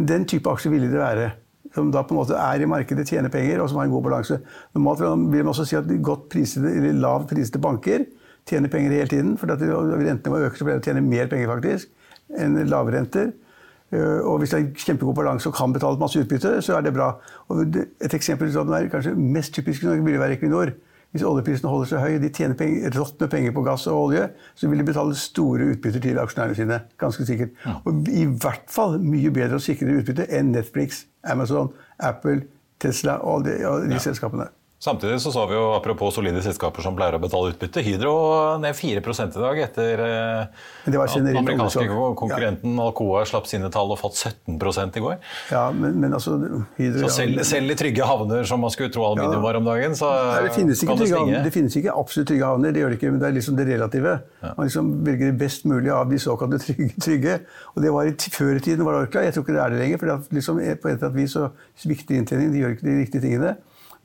Men 0.00 0.08
den 0.14 0.24
type 0.32 0.48
aksje 0.48 0.72
ville 0.72 0.88
det 0.88 1.04
være. 1.04 1.28
Som 1.74 1.90
da 1.92 2.02
på 2.06 2.14
en 2.14 2.20
måte 2.22 2.38
er 2.38 2.62
i 2.62 2.68
markedet, 2.70 3.06
tjener 3.08 3.32
penger 3.32 3.60
og 3.62 3.68
som 3.70 3.80
har 3.80 3.88
en 3.88 3.92
god 3.92 4.06
balanse. 4.06 4.40
Normalt 4.76 5.02
vil 5.02 5.42
man 5.42 5.52
også 5.52 5.66
si 5.68 5.76
at 5.76 5.90
godt 6.04 6.28
prisede, 6.32 6.72
eller 6.76 6.96
lavt 7.02 7.28
prisede 7.32 7.60
banker 7.62 8.06
tjener 8.48 8.72
penger 8.72 8.96
hele 8.96 9.10
tiden. 9.10 9.36
For 9.38 9.52
at 9.52 9.62
rentene 9.62 10.32
må 10.32 10.40
øke, 10.46 10.56
så 10.56 10.64
pleier 10.64 10.80
de 10.80 10.86
å 10.86 10.88
tjene 10.88 11.04
mer 11.04 11.28
penger 11.30 11.52
faktisk 11.52 11.94
enn 12.38 12.58
lave 12.68 12.92
renter. 12.92 13.30
Eh, 13.88 14.20
og 14.20 14.42
hvis 14.42 14.52
det 14.52 14.58
er 14.58 14.64
en 14.66 14.72
kjempegod 14.76 15.16
balanse 15.16 15.48
og 15.48 15.56
kan 15.56 15.72
betale 15.72 16.00
masse 16.00 16.20
utbytte, 16.20 16.58
så 16.64 16.76
er 16.76 16.84
det 16.84 16.92
bra. 16.96 17.14
Og 17.48 17.78
et 18.04 18.14
eksempel 18.14 18.50
som 18.52 18.68
er 18.76 18.90
kanskje 18.92 19.14
mest 19.16 19.54
typisk 19.56 19.84
i 19.84 19.88
Norge, 19.88 20.04
vil 20.04 20.20
være 20.20 20.36
Equinor. 20.36 20.74
Hvis 21.10 21.24
oljeprisen 21.24 21.70
holder 21.72 21.88
seg 21.88 22.02
høy, 22.04 22.18
de 22.20 22.28
tjener 22.28 22.56
penger, 22.58 22.92
rått 22.98 23.22
med 23.22 23.30
penger 23.32 23.54
på 23.56 23.62
gass 23.64 23.86
og 23.88 24.02
olje, 24.02 24.26
så 24.58 24.68
vil 24.68 24.82
de 24.82 24.84
betale 24.90 25.16
store 25.16 25.70
utbytter 25.72 26.04
til 26.04 26.20
aksjonærene 26.20 26.58
sine. 26.58 26.80
Ganske 27.00 27.24
sikkert. 27.24 27.56
Og 27.88 28.10
i 28.12 28.26
hvert 28.28 28.68
fall 28.68 28.98
mye 29.00 29.32
bedre 29.32 29.56
og 29.56 29.64
sikrere 29.64 30.02
utbytte 30.02 30.28
enn 30.28 30.52
Netflix, 30.52 31.06
Amazon, 31.24 31.72
Apple, 31.96 32.42
Tesla 32.78 33.18
og 33.24 33.46
de, 33.48 33.56
og 33.66 33.88
de 33.88 33.96
ja. 33.96 34.04
selskapene. 34.04 34.50
Samtidig 34.78 35.16
så 35.20 35.32
sa 35.34 35.42
vi 35.50 35.56
jo, 35.56 35.72
apropos 35.74 36.14
solide 36.14 36.38
selskaper 36.38 36.84
som 36.84 36.94
pleier 36.94 37.16
å 37.16 37.18
betale 37.18 37.50
utbytte, 37.50 37.82
Hydro 37.82 38.12
ned 38.62 38.76
4% 38.78 39.34
i 39.34 39.40
dag 39.42 39.58
etter 39.64 40.02
at 40.06 41.16
den 41.18 41.38
amerikanske 41.40 41.86
konkurrenten 42.20 42.76
ja. 42.76 42.84
Alcoa 42.84 43.24
slapp 43.26 43.48
sine 43.50 43.72
tall 43.74 43.90
og 43.90 43.98
falt 43.98 44.14
17 44.14 44.54
i 44.54 45.02
går. 45.02 45.16
Ja, 45.50 45.64
men, 45.74 45.98
men 45.98 46.14
altså 46.14 46.36
Hydro, 46.76 47.08
Så 47.08 47.10
selv, 47.16 47.42
selv, 47.48 47.74
i 47.74 47.78
trygge 47.80 48.06
havner, 48.06 48.46
som 48.46 48.62
man 48.62 48.70
skulle 48.70 48.94
tro 48.94 49.02
aluminium 49.08 49.42
var 49.42 49.58
om 49.58 49.66
dagen, 49.66 49.98
så 49.98 50.12
Nei, 50.14 50.44
det 50.46 50.54
finnes 50.54 50.84
ikke 50.86 50.98
trygge 51.02 51.22
havner. 51.24 51.42
Det 51.48 51.54
finnes 51.58 51.78
ikke 51.82 51.98
absolutt 51.98 52.30
trygge 52.30 52.52
havner, 52.52 52.76
det 52.76 52.84
gjør 52.84 52.94
det 52.94 53.00
ikke, 53.00 53.12
men 53.16 53.24
det 53.24 53.30
er 53.32 53.34
liksom 53.40 53.58
det 53.58 53.66
relative. 53.72 54.12
Ja. 54.44 54.52
Man 54.60 54.70
liksom 54.70 54.92
velger 55.08 55.32
det 55.32 55.38
best 55.42 55.66
mulig 55.66 55.90
av 55.90 56.06
de 56.12 56.20
såkalte 56.22 56.60
trygge. 56.62 56.92
trygge. 57.02 57.40
Og 57.74 57.82
det 57.82 57.96
var 57.96 58.06
i, 58.06 58.14
Før 58.38 58.54
i 58.54 58.62
tiden 58.62 58.86
var 58.86 58.94
det 58.94 59.08
Orkla, 59.08 59.26
jeg 59.26 59.34
tror 59.34 59.48
ikke 59.48 59.58
det 59.58 59.64
er 59.64 59.74
det 59.74 59.82
lenger. 59.82 59.98
for 59.98 60.12
det 60.12 60.38
liksom, 60.38 60.62
på 60.62 60.92
et 60.92 60.94
eller 60.94 61.08
annet 61.08 61.18
vis 61.18 61.34
så 61.34 61.50
svikter 61.82 62.22
inntjeningen, 62.22 62.54
de 62.54 62.62
gjør 62.62 62.78
ikke 62.78 62.86
de 62.86 62.96
riktige 63.00 63.26
tingene. 63.26 63.56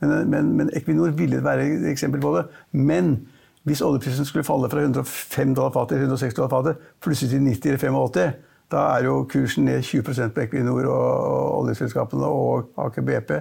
Men, 0.04 0.30
men, 0.30 0.54
men, 0.58 0.72
Equinor 0.76 1.14
ville 1.18 1.44
være 1.44 1.68
et 1.68 1.86
eksempel 1.92 2.22
på 2.22 2.36
det. 2.38 2.46
Men 2.72 3.16
hvis 3.64 3.82
oljeprisen 3.82 4.28
skulle 4.28 4.44
falle 4.44 4.70
fra 4.70 4.82
105 4.82 5.56
dollar 5.56 5.72
fatet 5.72 5.96
til 5.96 6.10
160 6.10 6.36
dollar 6.40 6.52
fatet, 6.52 6.90
plutselig 7.02 7.30
til 7.32 7.46
90 7.48 7.70
eller 7.70 7.80
85, 7.80 8.34
da 8.74 8.84
er 8.98 9.06
jo 9.06 9.18
kursen 9.30 9.68
ned 9.70 9.84
20% 9.86 10.34
på 10.34 10.44
Equinor 10.48 10.88
og 10.90 11.60
oljeselskapene 11.60 12.26
og 12.26 12.72
Aker 12.82 13.06
BP 13.06 13.34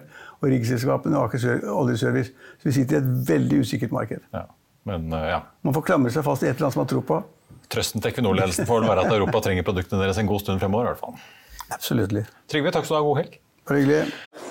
og 0.43 0.49
riggselskapene 0.51 1.19
og 1.19 1.31
Aker 1.31 1.69
Oljeservice. 1.73 2.35
Så 2.61 2.69
vi 2.69 2.75
sitter 2.79 2.99
i 2.99 3.01
et 3.01 3.29
veldig 3.29 3.63
usikkert 3.65 3.95
marked. 3.97 4.21
Ja, 4.35 4.45
men, 4.85 5.09
uh, 5.15 5.29
ja. 5.31 5.41
Man 5.65 5.75
får 5.75 5.87
klamre 5.93 6.13
seg 6.13 6.27
fast 6.27 6.45
i 6.45 6.51
et 6.51 6.57
eller 6.57 6.69
annet 6.69 6.77
som 6.77 6.85
man 6.85 6.93
tror 6.93 7.07
på. 7.09 7.23
Trøsten 7.73 8.05
til 8.05 8.13
Equinor-ledelsen 8.13 8.69
får 8.69 8.85
være 8.85 9.07
at 9.07 9.15
Europa 9.17 9.41
trenger 9.47 9.65
produktene 9.65 10.03
deres 10.05 10.21
en 10.21 10.29
god 10.29 10.45
stund 10.45 10.61
fremover. 10.61 10.91
i 10.91 10.93
hvert 10.93 11.05
fall. 11.07 11.23
Absolutt. 11.73 12.19
Trygve, 12.53 12.75
takk 12.75 12.85
skal 12.85 12.99
du 12.99 13.01
ha. 13.01 13.07
God 13.09 13.23
helg. 13.23 13.39
Bare 13.69 13.81
hyggelig. 13.81 14.51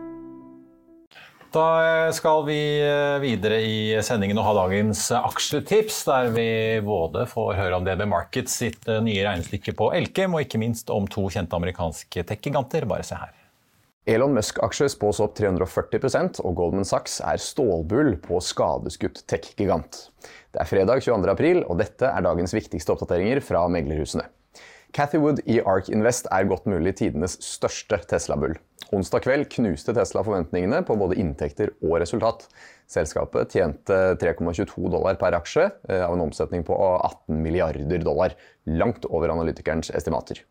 Da 1.51 2.11
skal 2.15 2.45
vi 2.47 2.59
eh, 2.79 3.17
videre 3.19 3.57
i 3.59 3.97
sendingen 4.07 4.39
og 4.39 4.45
ha 4.47 4.53
dagens 4.55 5.09
aksjetips, 5.17 5.97
der 6.07 6.29
vi 6.31 6.45
både 6.85 7.25
får 7.27 7.57
høre 7.57 7.75
om 7.75 7.83
DB 7.83 8.05
Markets 8.07 8.55
sitt 8.61 8.87
eh, 8.87 9.01
nye 9.03 9.25
regnestykke 9.25 9.73
på 9.75 9.89
Elkem, 9.97 10.31
og 10.31 10.45
ikke 10.45 10.61
minst 10.61 10.93
om 10.95 11.09
to 11.11 11.25
kjente 11.33 11.59
amerikanske 11.59 12.23
tech-giganter. 12.29 12.87
Bare 12.87 13.03
se 13.03 13.19
her. 13.19 13.35
Elon 14.07 14.31
Musk-aksjer 14.33 14.93
spås 14.95 15.19
opp 15.21 15.35
340% 15.37 16.39
og 16.39 16.55
Goldman 16.57 16.87
Sachs 16.87 17.19
er 17.19 17.43
stålbull 17.43 18.15
på 18.23 18.39
skadeskutt 18.39 19.25
tech-gigant. 19.27 20.05
Det 20.55 20.63
er 20.63 20.71
fredag 20.71 21.03
22. 21.03 21.27
april, 21.35 21.65
og 21.67 21.83
dette 21.83 22.07
er 22.07 22.23
dagens 22.31 22.55
viktigste 22.55 22.95
oppdateringer 22.95 23.43
fra 23.43 23.67
meglerhusene. 23.67 24.23
Cathy 24.91 25.19
Wood 25.23 25.39
i 25.47 25.61
Ark 25.63 25.87
Invest 25.87 26.25
er 26.35 26.47
godt 26.49 26.65
mulig 26.67 26.91
tidenes 26.99 27.37
største 27.45 28.01
Tesla-bull. 28.11 28.57
Onsdag 28.91 29.23
kveld 29.23 29.45
knuste 29.53 29.93
Tesla 29.95 30.23
forventningene 30.27 30.81
på 30.83 30.97
både 30.99 31.15
inntekter 31.21 31.71
og 31.79 32.01
resultat. 32.03 32.43
Selskapet 32.91 33.55
tjente 33.55 33.99
3,22 34.19 34.91
dollar 34.91 35.15
per 35.21 35.37
aksje 35.37 35.69
eh, 35.87 36.03
av 36.03 36.17
en 36.17 36.25
omsetning 36.25 36.65
på 36.67 36.75
18 36.75 37.39
milliarder 37.39 38.03
dollar. 38.03 38.35
Langt 38.67 39.07
over 39.07 39.31
analytikerens 39.31 39.93
estimater. 39.95 40.43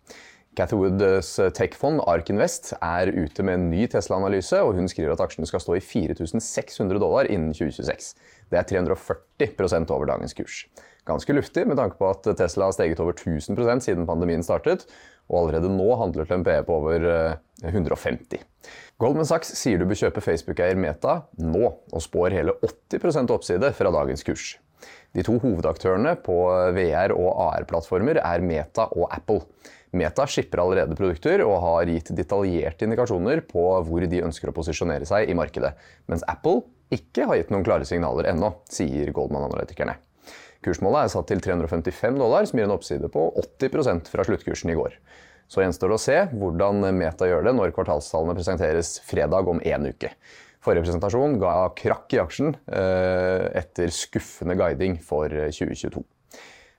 Cathy 0.56 0.78
Woods 0.80 1.36
tech-fond 1.54 2.00
Ark 2.10 2.32
Invest 2.32 2.72
er 2.80 3.12
ute 3.12 3.44
med 3.44 3.58
en 3.58 3.68
ny 3.70 3.84
Tesla-analyse, 3.92 4.64
og 4.64 4.80
hun 4.80 4.88
skriver 4.90 5.12
at 5.14 5.20
aksjene 5.22 5.46
skal 5.46 5.62
stå 5.62 5.76
i 5.76 5.84
4600 5.84 6.96
dollar 6.96 7.28
innen 7.28 7.52
2026. 7.52 8.14
Det 8.50 8.58
er 8.58 8.72
340% 8.72 9.92
over 9.94 10.08
dagens 10.10 10.34
kurs 10.34 10.64
ganske 11.08 11.34
luftig 11.36 11.66
med 11.68 11.78
tanke 11.80 11.98
på 12.00 12.08
at 12.10 12.26
Tesla 12.38 12.68
har 12.68 12.76
steget 12.76 13.00
over 13.02 13.16
1000 13.16 13.56
siden 13.84 14.06
pandemien 14.08 14.44
startet, 14.44 14.86
og 15.30 15.44
allerede 15.44 15.70
nå 15.72 15.88
handler 16.00 16.26
til 16.26 16.40
en 16.40 16.46
PE 16.46 16.62
på 16.66 16.78
over 16.80 17.06
150. 17.62 18.34
Eh, 18.34 18.70
Goldman 19.00 19.28
Sachs 19.28 19.54
sier 19.56 19.80
du 19.80 19.86
bør 19.88 20.00
kjøpe 20.02 20.24
Facebook-eier 20.24 20.76
Meta 20.76 21.22
nå, 21.38 21.70
og 21.70 22.02
spår 22.04 22.34
hele 22.36 22.56
80% 22.66 23.32
oppside 23.32 23.70
fra 23.76 23.92
dagens 23.94 24.26
kurs. 24.26 24.56
De 25.16 25.24
to 25.26 25.36
hovedaktørene 25.42 26.14
på 26.24 26.36
VR- 26.76 27.14
og 27.16 27.30
AR-plattformer 27.46 28.20
er 28.22 28.44
Meta 28.44 28.86
og 28.90 29.08
Apple. 29.14 29.42
Meta 29.96 30.26
skipper 30.30 30.62
allerede 30.62 30.94
produkter 30.98 31.42
og 31.42 31.56
har 31.64 31.90
gitt 31.90 32.12
detaljerte 32.14 32.86
indikasjoner 32.86 33.42
på 33.48 33.64
hvor 33.86 34.06
de 34.06 34.22
ønsker 34.22 34.50
å 34.50 34.54
posisjonere 34.54 35.08
seg 35.08 35.30
i 35.30 35.38
markedet, 35.38 35.72
mens 36.10 36.22
Apple 36.30 36.62
ikke 36.94 37.26
har 37.26 37.40
gitt 37.40 37.50
noen 37.54 37.66
klare 37.66 37.86
signaler 37.86 38.28
ennå, 38.30 38.52
sier 38.70 39.10
Goldman-analytikerne. 39.14 39.96
Kursmålet 40.64 41.06
er 41.06 41.12
satt 41.14 41.30
til 41.30 41.40
355 41.40 42.20
dollar, 42.20 42.44
som 42.48 42.60
gir 42.60 42.68
en 42.68 42.74
oppside 42.74 43.08
på 43.12 43.26
80% 43.62 44.10
fra 44.12 44.26
sluttkursen 44.28 44.72
i 44.72 44.76
går. 44.76 44.98
Så 45.50 45.64
gjenstår 45.64 45.90
det 45.90 45.96
å 45.96 46.02
se 46.02 46.18
hvordan 46.36 46.84
Meta 46.94 47.26
gjør 47.26 47.48
det 47.48 47.56
når 47.56 47.72
kvartalstallene 47.74 48.36
presenteres 48.38 48.98
fredag 49.08 49.48
om 49.50 49.62
én 49.66 49.88
uke. 49.88 50.12
Forrige 50.60 50.84
presentasjon 50.84 51.38
ga 51.40 51.54
krakk 51.74 52.12
i 52.12 52.20
aksjen 52.20 52.52
eh, 52.68 53.48
etter 53.62 53.90
skuffende 53.94 54.58
guiding 54.60 54.98
for 55.02 55.32
2022. 55.32 56.04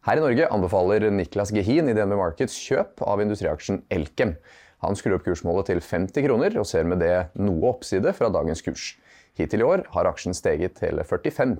Her 0.06 0.17
i 0.17 0.24
Norge 0.24 0.48
anbefaler 0.54 1.10
Niklas 1.13 1.52
Gehin 1.54 1.89
i 1.89 1.98
DNB 1.98 2.15
Markets 2.17 2.56
kjøp 2.62 3.04
av 3.06 3.22
industriaksjen 3.26 3.84
Elkem. 3.94 4.38
Han 4.86 4.98
skrur 4.98 5.17
opp 5.17 5.28
kursmålet 5.28 5.74
til 5.74 5.82
50 5.82 6.26
kroner 6.26 6.58
og 6.62 6.70
ser 6.70 6.88
med 6.89 7.02
det 7.02 7.15
noe 7.41 7.74
oppside 7.74 8.13
fra 8.17 8.32
dagens 8.34 8.65
kurs. 8.65 8.96
Hittil 9.38 9.65
i 9.65 9.67
år 9.67 9.86
har 9.94 10.10
aksjen 10.10 10.38
steget 10.38 10.82
hele 10.86 11.06
45 11.06 11.58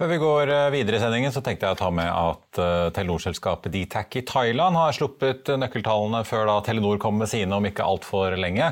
Før 0.00 0.08
vi 0.08 0.16
går 0.16 0.48
eh, 0.48 0.70
videre 0.72 0.96
i 0.96 1.00
sendingen, 1.02 1.28
så 1.28 1.42
tenkte 1.44 1.68
jeg 1.68 1.76
å 1.76 1.76
ta 1.76 1.90
med 1.92 2.06
at 2.08 2.56
uh, 2.56 2.86
Telenor-selskapet 2.96 3.74
Dtac 3.74 4.14
i 4.16 4.22
Thailand 4.24 4.78
har 4.80 4.94
sluppet 4.96 5.50
nøkkeltallene 5.60 6.22
før 6.24 6.46
da 6.48 6.54
Telenor 6.64 6.96
kom 7.02 7.18
med 7.20 7.28
sine 7.28 7.52
om 7.52 7.68
ikke 7.68 7.84
altfor 7.84 8.32
lenge. 8.40 8.70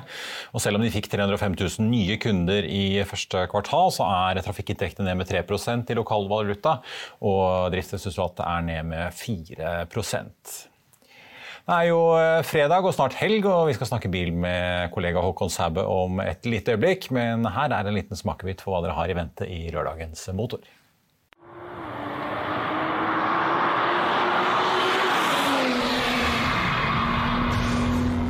Og 0.57 0.65
selv 0.65 0.81
om 0.81 0.87
de 0.87 0.93
fikk 0.95 1.11
305 1.13 1.59
000 1.59 1.85
nye 1.91 2.17
kunder 2.23 2.65
i 2.65 3.05
første 3.11 3.43
kvartal, 3.53 3.93
så 3.93 4.07
er 4.09 4.41
trafikkinntektene 4.47 5.11
ned 5.11 5.21
med 5.21 5.29
3% 5.29 5.93
i 5.93 5.99
lokal 6.01 6.31
valuta, 6.33 6.79
og 7.21 7.69
driftsresultatet 7.77 8.41
er 8.49 8.65
ned 8.71 8.91
med 8.95 9.21
4 9.21 9.85
det 11.69 11.77
er 11.77 11.91
jo 11.91 12.01
eh, 12.17 12.41
fredag 12.49 12.87
og 12.89 12.95
snart 12.97 13.19
helg, 13.21 13.45
og 13.45 13.67
vi 13.69 13.75
skal 13.77 13.91
snakke 13.91 14.09
bil 14.09 14.33
med 14.33 14.89
kollega 14.95 15.21
Håkon 15.21 15.53
Sæbø 15.53 15.85
om 15.85 16.25
et 16.25 16.49
lite 16.49 16.73
øyeblikk. 16.73 17.11
Men 17.13 17.45
her 17.53 17.77
er 17.77 17.85
en 17.85 18.01
liten 18.01 18.17
smakebit 18.17 18.65
for 18.65 18.73
hva 18.73 18.81
dere 18.87 18.97
har 18.97 19.13
i 19.13 19.21
vente 19.21 19.45
i 19.45 19.67
lørdagens 19.75 20.31
motor. 20.33 20.65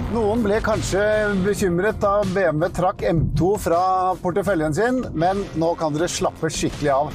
Noen 0.08 0.37
ble 0.48 0.62
kanskje 0.64 1.00
bekymret 1.44 1.98
da 2.00 2.22
BMW 2.24 2.70
trakk 2.72 3.02
M2 3.04 3.48
fra 3.60 3.80
porteføljen 4.22 4.72
sin, 4.72 5.02
men 5.12 5.42
nå 5.60 5.74
kan 5.76 5.92
dere 5.92 6.08
slappe 6.08 6.48
skikkelig 6.48 6.88
av. 6.94 7.10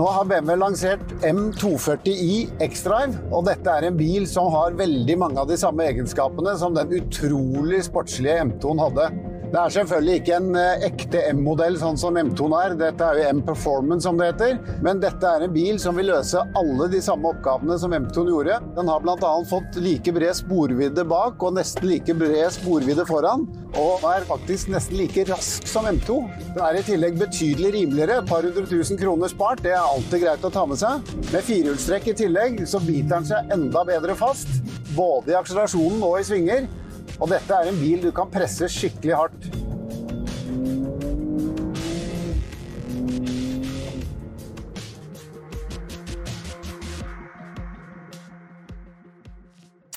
Nå 0.00 0.06
har 0.14 0.30
BMW 0.30 0.56
lansert 0.56 1.12
M240i 1.28 2.38
X-Drive, 2.64 3.20
og 3.28 3.44
dette 3.50 3.74
er 3.74 3.90
en 3.90 3.98
bil 3.98 4.24
som 4.30 4.48
har 4.54 4.78
veldig 4.78 5.18
mange 5.20 5.44
av 5.44 5.50
de 5.50 5.58
samme 5.60 5.84
egenskapene 5.90 6.56
som 6.56 6.72
den 6.78 6.94
utrolig 7.02 7.82
sportslige 7.90 8.38
M2-en 8.46 8.80
hadde. 8.86 9.10
Det 9.52 9.60
er 9.60 9.72
selvfølgelig 9.74 10.12
ikke 10.16 10.36
en 10.38 10.54
eh, 10.56 10.84
ekte 10.86 11.20
M-modell 11.34 11.74
sånn 11.76 11.98
som 12.00 12.16
M2-en 12.16 12.54
er. 12.56 12.74
Dette 12.80 13.04
er 13.04 13.18
jo 13.20 13.32
M-Performance 13.34 14.06
som 14.06 14.16
det 14.16 14.30
heter. 14.30 14.54
Men 14.80 15.02
dette 15.02 15.28
er 15.28 15.44
en 15.44 15.52
bil 15.52 15.76
som 15.82 15.98
vil 16.00 16.08
løse 16.08 16.40
alle 16.56 16.86
de 16.88 17.02
samme 17.04 17.28
oppgavene 17.34 17.76
som 17.76 17.92
M2-en 17.92 18.30
gjorde. 18.32 18.56
Den 18.78 18.88
har 18.88 19.04
bl.a. 19.04 19.34
fått 19.50 19.76
like 19.84 20.16
bred 20.16 20.38
sporvidde 20.40 21.04
bak 21.04 21.44
og 21.44 21.58
nesten 21.58 21.84
like 21.90 22.16
bred 22.16 22.48
sporvidde 22.56 23.04
foran. 23.04 23.44
Og 23.76 24.08
er 24.08 24.24
faktisk 24.32 24.72
nesten 24.72 24.96
like 25.02 25.28
rask 25.28 25.68
som 25.68 25.84
M2. 25.90 26.22
Den 26.56 26.64
er 26.64 26.80
i 26.80 26.86
tillegg 26.88 27.20
betydelig 27.20 27.76
rimeligere. 27.76 28.22
Et 28.22 28.32
par 28.32 28.48
hundre 28.48 28.64
tusen 28.72 29.00
kroner 29.04 29.36
spart, 29.36 29.60
det 29.66 29.76
er 29.76 29.84
alltid 29.84 30.24
greit 30.24 30.48
å 30.48 30.54
ta 30.54 30.64
med 30.64 30.80
seg. 30.80 31.12
Med 31.28 31.44
firehjulstrekk 31.44 32.08
i 32.08 32.20
tillegg 32.24 32.62
så 32.64 32.80
biter 32.80 33.18
den 33.18 33.34
seg 33.34 33.52
enda 33.52 33.84
bedre 33.84 34.16
fast. 34.16 34.62
Både 34.96 35.36
i 35.36 35.42
akselerasjonen 35.44 36.00
og 36.08 36.22
i 36.22 36.30
svinger. 36.32 36.72
Og 37.22 37.28
dette 37.30 37.54
er 37.54 37.68
en 37.70 37.76
bil 37.78 38.00
du 38.02 38.10
kan 38.14 38.30
presse 38.30 38.66
skikkelig 38.66 39.14
hardt. 39.14 39.44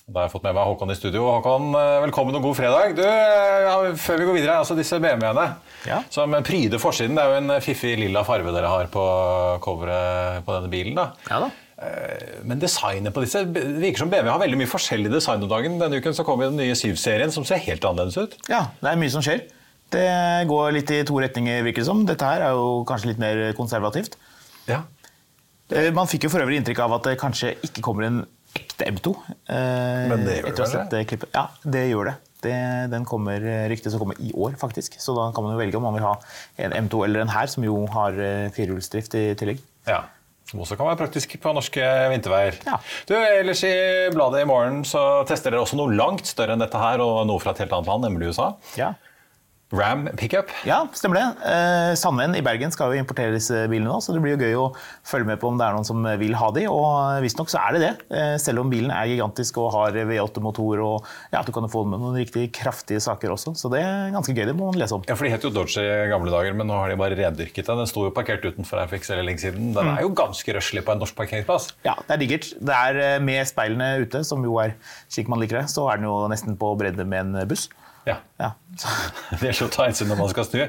Da 0.06 0.22
har 0.22 0.28
jeg 0.30 0.32
fått 0.36 0.46
med 0.46 0.54
meg 0.56 0.70
Håkon 0.70 0.94
i 0.94 0.96
studio. 0.96 1.26
Håkon, 1.28 1.74
eh, 1.76 1.98
velkommen 2.06 2.38
og 2.38 2.46
god 2.46 2.56
fredag. 2.62 2.94
Du, 2.96 3.02
eh, 3.04 3.90
før 4.00 4.22
vi 4.22 4.30
går 4.30 4.38
videre, 4.38 4.62
altså 4.62 4.78
disse 4.78 5.02
BMW-ene 5.02 5.50
ja. 5.90 6.04
som 6.14 6.32
pryder 6.46 6.80
forsiden. 6.80 7.18
Det 7.18 7.26
er 7.26 7.34
jo 7.34 7.42
en 7.42 7.58
fiffig 7.66 7.98
lilla 8.06 8.24
farve 8.24 8.54
dere 8.54 8.70
har 8.70 8.88
på 8.94 9.04
coveret 9.66 10.46
på 10.46 10.60
denne 10.60 10.72
bilen. 10.72 10.96
da. 10.96 11.10
Ja 11.26 11.42
da. 11.48 11.50
Eh, 11.76 12.40
men 12.48 12.62
designet 12.62 13.12
på 13.12 13.20
disse 13.26 13.42
det 13.52 13.64
virker 13.82 14.06
som 14.06 14.12
BMW 14.12 14.32
har 14.32 14.40
veldig 14.40 14.60
mye 14.62 14.72
forskjellig 14.72 15.12
design 15.12 15.44
om 15.44 15.52
dagen. 15.52 15.78
Denne 15.82 16.00
uken 16.00 16.16
så 16.16 16.24
kommer 16.28 16.48
den 16.48 16.60
nye 16.62 16.76
7-serien 16.78 17.34
som 17.36 17.44
ser 17.48 17.60
helt 17.66 17.84
annerledes 17.88 18.16
ut. 18.16 18.38
Ja, 18.52 18.70
det 18.80 18.94
er 18.94 19.02
mye 19.02 19.12
som 19.12 19.26
skjer. 19.26 19.44
Det 19.94 20.06
går 20.50 20.72
litt 20.78 20.92
i 20.96 21.02
to 21.08 21.20
retninger, 21.22 21.64
virker 21.68 21.84
det 21.84 21.90
som. 21.90 22.06
Dette 22.08 22.30
her 22.30 22.46
er 22.48 22.56
jo 22.58 22.84
kanskje 22.88 23.12
litt 23.12 23.20
mer 23.22 23.42
konservativt. 23.58 24.16
Ja. 24.70 24.84
Eh, 25.74 25.92
man 25.96 26.08
fikk 26.10 26.30
jo 26.30 26.32
for 26.34 26.46
øvrig 26.46 26.62
inntrykk 26.62 26.80
av 26.86 26.96
at 27.00 27.12
det 27.12 27.18
kanskje 27.22 27.54
ikke 27.68 27.84
kommer 27.86 28.08
en 28.08 28.24
ekte 28.56 28.88
M2. 28.94 29.12
Eh, 29.52 30.08
Men 30.14 30.24
det 30.24 30.40
gjør 30.46 30.88
det? 30.94 31.04
Klippet. 31.12 31.36
Ja, 31.36 31.50
det 31.68 31.90
gjør 31.90 32.14
det. 32.14 32.16
det 32.46 32.58
den 32.96 33.04
kommer 33.10 33.44
ryktet 33.68 33.92
som 33.92 34.00
kommer 34.00 34.16
i 34.24 34.32
år, 34.32 34.56
faktisk. 34.62 34.96
Så 35.02 35.12
da 35.18 35.28
kan 35.36 35.44
man 35.44 35.58
jo 35.58 35.60
velge 35.60 35.76
om 35.76 35.84
man 35.84 36.00
vil 36.00 36.08
ha 36.08 36.16
en 36.64 36.72
M2 36.88 37.04
eller 37.04 37.26
en 37.26 37.36
her, 37.36 37.52
som 37.52 37.68
jo 37.68 37.84
har 37.92 38.16
firehjulsdrift 38.56 39.18
i 39.20 39.26
tillegg. 39.36 39.60
Ja. 39.90 40.06
Som 40.46 40.62
også 40.62 40.78
kan 40.78 40.90
være 40.92 41.00
praktisk 41.00 41.32
på 41.42 41.54
norske 41.58 41.86
vinterveier. 42.12 42.60
Ja. 42.68 42.78
Du, 43.10 43.16
ellers 43.18 43.64
I 43.66 43.74
bladet 44.14 44.44
i 44.44 44.50
morgen 44.50 44.84
så 44.86 45.02
tester 45.30 45.54
dere 45.56 45.66
også 45.66 45.80
noe 45.80 45.96
langt 45.98 46.30
større 46.30 46.54
enn 46.54 46.62
dette 46.62 46.82
her, 46.82 47.02
og 47.02 47.24
noe 47.30 47.42
fra 47.42 47.56
et 47.56 47.64
helt 47.64 47.74
annet 47.74 47.90
land, 47.90 48.06
nemlig 48.06 48.30
USA. 48.30 48.52
Ja. 48.78 48.94
Ram 49.76 50.08
pickup? 50.18 50.52
Ja, 50.68 50.86
stemmer 50.96 51.20
det. 51.20 51.26
Eh, 51.52 51.92
Sandven 52.00 52.36
i 52.38 52.42
Bergen 52.46 52.72
skal 52.74 52.94
jo 52.94 53.02
importere 53.02 53.34
disse 53.36 53.66
bilene 53.72 53.90
nå, 53.90 54.00
så 54.04 54.16
det 54.16 54.22
blir 54.24 54.36
jo 54.36 54.46
gøy 54.46 54.56
å 54.60 54.66
følge 55.08 55.28
med 55.28 55.42
på 55.42 55.50
om 55.52 55.60
det 55.60 55.68
er 55.68 55.76
noen 55.76 55.88
som 55.88 56.06
vil 56.22 56.36
ha 56.40 56.50
de, 56.56 56.66
og 56.72 57.24
visstnok 57.26 57.52
så 57.52 57.60
er 57.66 57.76
det 57.76 57.82
det. 57.84 57.92
Eh, 58.16 58.36
selv 58.42 58.64
om 58.64 58.72
bilen 58.72 58.94
er 58.96 59.10
gigantisk 59.12 59.60
og 59.62 59.74
har 59.76 59.98
V8-motor 59.98 60.84
og 60.86 61.10
ja, 61.34 61.44
du 61.46 61.52
kan 61.56 61.68
få 61.72 61.84
med 61.90 62.02
noen 62.02 62.18
riktig 62.20 62.48
kraftige 62.56 63.04
saker 63.04 63.36
også. 63.36 63.56
Så 63.60 63.72
det 63.74 63.84
er 63.84 64.14
ganske 64.16 64.36
gøy, 64.36 64.46
det 64.50 64.56
må 64.58 64.72
man 64.72 64.80
lese 64.80 64.98
om. 64.98 65.06
Ja, 65.10 65.18
for 65.20 65.28
de 65.28 65.34
het 65.36 65.46
jo 65.46 65.54
Dodge 65.56 65.84
i 65.84 66.10
gamle 66.12 66.34
dager, 66.34 66.56
men 66.58 66.70
nå 66.72 66.80
har 66.80 66.92
de 66.92 67.00
bare 67.00 67.20
rendyrket 67.20 67.68
den. 67.68 67.84
Den 67.84 67.92
sto 67.92 68.08
jo 68.08 68.14
parkert 68.16 68.46
utenfor 68.46 68.82
her 68.82 68.92
for 68.92 69.00
ikke 69.00 69.12
så 69.12 69.20
lenge 69.22 69.44
siden. 69.44 69.74
Den 69.76 69.92
er 69.96 70.06
jo 70.06 70.14
ganske 70.16 70.58
røslig 70.58 70.86
på 70.86 70.96
en 70.96 71.04
norsk 71.04 71.18
parkeringsplass. 71.20 71.72
Ja, 71.88 71.98
det 72.08 72.18
er 72.18 72.24
digert. 72.24 72.52
Det 72.60 72.82
er 72.90 73.02
eh, 73.10 73.18
med 73.24 73.44
speilene 73.50 73.96
ute, 74.06 74.24
som 74.28 74.44
jo 74.46 74.60
er 74.64 74.78
slik 75.12 75.32
man 75.32 75.42
liker 75.44 75.62
det, 75.62 75.68
så 75.74 75.90
er 75.92 76.00
den 76.00 76.10
jo 76.10 76.20
nesten 76.32 76.56
på 76.60 76.76
bredde 76.80 77.08
med 77.08 77.28
en 77.36 77.50
buss. 77.50 77.68
Ja. 78.06 78.20
ja. 78.38 78.52
det 79.42 79.50
er 79.50 79.58
så 79.58 79.68
tight 79.74 80.02
når 80.06 80.20
man 80.20 80.30
skal 80.30 80.46
snu. 80.46 80.60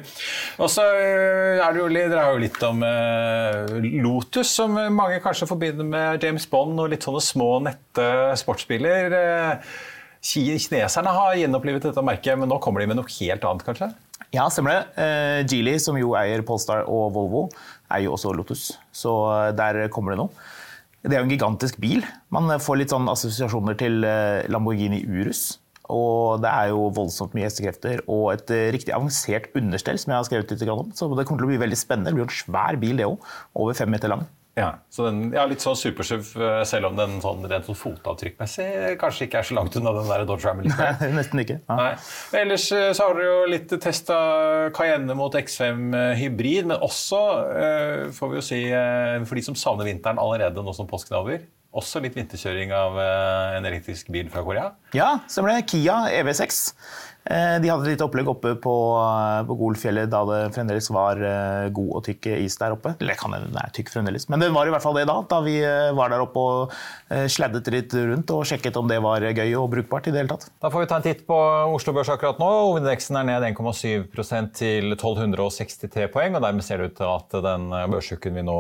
Og 0.64 0.70
så 0.72 0.85
eh, 0.96 1.61
er 1.61 1.75
det 1.75 1.83
jo, 1.83 1.88
Dere 1.92 2.22
har 2.22 2.33
jo 2.33 2.40
litt 2.40 2.62
om 2.64 2.81
uh, 2.81 3.75
Lotus, 4.01 4.55
som 4.57 4.77
mange 4.77 5.20
kanskje 5.25 5.49
forbinder 5.51 5.87
med 5.87 6.25
James 6.25 6.49
Bond 6.51 6.81
og 6.81 6.90
litt 6.92 7.05
sånne 7.05 7.22
små, 7.25 7.51
nette 7.66 8.09
sportsbiler. 8.40 9.12
Uh, 9.12 9.77
kineserne 10.27 11.12
har 11.12 11.37
gjenopplivet 11.38 11.90
dette 11.90 12.05
merket, 12.05 12.40
men 12.40 12.51
nå 12.51 12.59
kommer 12.62 12.83
de 12.83 12.88
med 12.90 12.99
noe 12.99 13.16
helt 13.18 13.44
annet, 13.44 13.66
kanskje? 13.68 13.90
Ja, 14.35 14.49
stemmer 14.51 14.72
det. 14.75 15.05
Geely, 15.53 15.77
som 15.81 15.96
jo 16.01 16.16
eier 16.18 16.42
Polestar 16.44 16.88
og 16.90 17.12
Volvo, 17.14 17.44
er 17.92 18.03
jo 18.03 18.16
også 18.16 18.33
Lotus. 18.35 18.72
Så 18.96 19.12
der 19.55 19.87
kommer 19.92 20.12
det 20.12 20.18
noe. 20.25 20.49
Det 21.05 21.14
er 21.14 21.22
jo 21.22 21.29
en 21.29 21.31
gigantisk 21.31 21.79
bil. 21.79 22.03
Man 22.35 22.51
får 22.59 22.81
litt 22.81 22.90
sånn 22.96 23.07
assosiasjoner 23.12 23.79
til 23.79 24.03
Lamborghini 24.51 25.05
Urus. 25.07 25.61
Og 25.92 26.42
det 26.42 26.51
er 26.51 26.72
jo 26.72 26.88
voldsomt 26.96 27.37
mye 27.37 27.46
hestekrefter 27.46 28.03
og 28.07 28.33
et 28.35 28.51
uh, 28.51 28.64
riktig 28.75 28.94
avansert 28.96 29.53
understell. 29.59 30.01
som 30.03 30.12
jeg 30.12 30.18
har 30.18 30.27
skrevet 30.29 30.57
litt 30.57 30.72
om. 30.72 30.90
Så 30.96 31.11
det 31.12 31.27
kommer 31.29 31.44
til 31.44 31.51
å 31.51 31.53
bli 31.53 31.62
veldig 31.62 31.79
spennende. 31.79 32.11
Det 32.11 32.18
blir 32.18 32.27
en 32.27 32.40
svær 32.40 32.81
bil, 32.83 32.99
det 32.99 33.07
òg. 33.07 33.31
Over 33.55 33.79
fem 33.79 33.92
meter 33.94 34.12
lang. 34.12 34.27
Ja, 34.57 34.70
så 34.88 35.05
den, 35.05 35.18
ja 35.37 35.42
Litt 35.44 35.61
sånn 35.61 35.77
supersuv, 35.77 36.31
eh, 36.40 36.62
selv 36.64 36.88
om 36.88 36.94
den 36.96 37.18
sånn, 37.20 37.42
rent 37.44 37.66
sånn 37.68 37.77
fotavtrykkmessig 37.77 38.94
kanskje 39.03 39.27
ikke 39.27 39.42
er 39.42 39.49
så 39.51 39.57
langt 39.59 39.77
unna 39.77 39.92
den 39.99 40.09
der 40.09 40.25
Dodge 40.29 40.49
Ram. 40.49 40.62
Nesten 41.18 41.42
ikke. 41.42 41.59
Ja. 41.61 41.77
Nei. 41.77 41.90
Ellers 42.40 42.64
eh, 42.72 42.88
så 42.96 43.11
har 43.11 43.18
dere 43.18 43.27
jo 43.29 43.51
litt 43.53 43.75
testa 43.85 44.16
Cayenne 44.77 45.12
mot 45.18 45.37
X5 45.37 45.92
hybrid, 46.22 46.70
men 46.72 46.81
også, 46.81 47.20
får 48.16 48.33
vi 48.33 48.40
jo 48.40 48.46
si, 48.46 48.62
for 49.29 49.37
de 49.37 49.44
som 49.44 49.59
savner 49.61 49.90
vinteren 49.90 50.20
allerede 50.22 50.64
nå 50.64 50.72
som 50.77 50.88
påsken 50.88 51.18
er 51.18 51.20
over, 51.20 51.44
også 51.76 52.00
litt 52.05 52.16
vinterkjøring 52.16 52.72
av 52.76 52.98
eh, 53.02 53.57
en 53.59 53.68
elektrisk 53.68 54.11
bil 54.14 54.31
fra 54.33 54.44
Korea? 54.46 54.70
Ja, 54.96 55.18
stemmer 55.31 55.55
det. 55.55 55.66
Kia 55.72 55.98
EV6. 56.20 56.61
Eh, 57.27 57.57
de 57.59 57.71
hadde 57.71 57.83
et 57.89 57.97
lite 57.97 58.07
opplegg 58.07 58.29
oppe 58.31 58.53
på, 58.62 58.75
eh, 59.03 59.41
på 59.49 59.57
Golfjellet 59.59 60.11
da 60.12 60.21
det 60.29 60.41
fremdeles 60.55 60.87
var 60.95 61.19
eh, 61.19 61.69
god 61.75 61.91
og 61.99 62.05
tykk 62.07 62.29
is 62.37 62.55
der 62.61 62.77
oppe. 62.77 62.95
Eller 63.03 63.19
kan 63.19 63.35
den 63.35 63.57
er 63.59 63.73
tykk 63.75 63.91
fremdeles, 63.91 64.29
men 64.31 64.43
det 64.43 64.53
var 64.55 64.69
i 64.69 64.75
hvert 64.75 64.85
fall 64.85 64.95
det 64.99 65.07
da. 65.11 65.19
Da 65.27 65.41
vi 65.43 65.57
var 65.97 66.12
der 66.12 66.23
oppe 66.23 66.43
og 66.43 66.75
sladdet 67.31 67.67
litt 67.73 67.95
rundt 67.97 68.31
og 68.35 68.45
sjekket 68.49 68.77
om 68.79 68.87
det 68.91 68.99
var 69.03 69.25
gøy 69.25 69.57
og 69.59 69.69
brukbart 69.73 70.09
i 70.09 70.15
det 70.15 70.23
hele 70.23 70.31
tatt. 70.31 70.47
Da 70.62 70.71
får 70.71 70.85
vi 70.85 70.89
ta 70.91 70.99
en 71.01 71.07
titt 71.07 71.25
på 71.27 71.37
Oslo 71.75 71.95
Børs 71.97 72.11
akkurat 72.12 72.39
nå. 72.43 72.49
Hovedindeksen 72.69 73.19
er 73.19 73.29
ned 73.29 73.47
1,7% 73.51 74.53
til 74.57 74.95
1263 74.95 76.09
poeng, 76.15 76.39
og 76.39 76.45
dermed 76.45 76.67
ser 76.67 76.83
det 76.83 76.93
ut 76.93 76.99
til 77.01 77.11
at 77.11 77.39
den 77.47 77.69
børsuken 77.93 78.39
vi 78.39 78.47
nå 78.47 78.59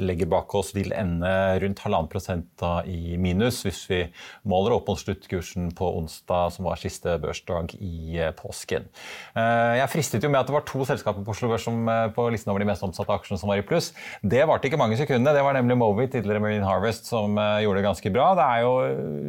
legger 0.00 0.30
bak 0.32 0.54
oss, 0.56 0.72
vil 0.76 0.94
ende 0.96 1.32
rundt 1.62 1.82
halvannen 1.84 2.10
prosent 2.12 2.66
i 2.88 3.16
minus, 3.20 3.62
hvis 3.66 3.82
vi 3.90 4.02
måler 4.48 4.76
opp 4.76 4.90
mot 4.90 5.00
sluttkursen 5.00 5.70
på 5.76 5.92
onsdag, 6.00 6.56
som 6.56 6.68
var 6.68 6.80
siste 6.80 7.16
børsdag 7.22 7.76
i 7.80 8.05
Eh, 8.06 8.32
påsken. 8.36 8.86
Eh, 9.34 9.76
jeg 9.80 9.90
fristet 9.90 10.24
jo 10.24 10.30
med 10.30 10.40
at 10.40 10.48
det 10.48 10.54
var 10.54 10.64
to 10.68 10.84
selskaper 10.86 11.24
på 11.26 11.34
Oslo 11.34 11.50
Børs 11.50 11.66
eh, 11.66 12.06
på 12.14 12.26
listen 12.32 12.52
over 12.52 12.62
de 12.62 12.68
mest 12.68 12.84
omsatte 12.86 13.14
aksjene 13.14 13.40
som 13.40 13.50
var 13.50 13.60
i 13.60 13.64
pluss. 13.66 13.90
Det 14.22 14.44
varte 14.48 14.68
ikke 14.68 14.78
mange 14.80 14.98
sekundene. 15.00 15.34
Det 15.34 15.44
var 15.44 15.56
nemlig 15.56 15.78
Movi, 15.80 16.06
tidligere 16.12 16.42
Marine 16.42 16.68
Harvest, 16.68 17.10
som 17.10 17.36
gjorde 17.36 17.80
det 17.80 17.86
ganske 17.86 18.12
bra. 18.14 18.28
Det 18.38 18.46
er 18.46 18.62
jo 18.64 18.72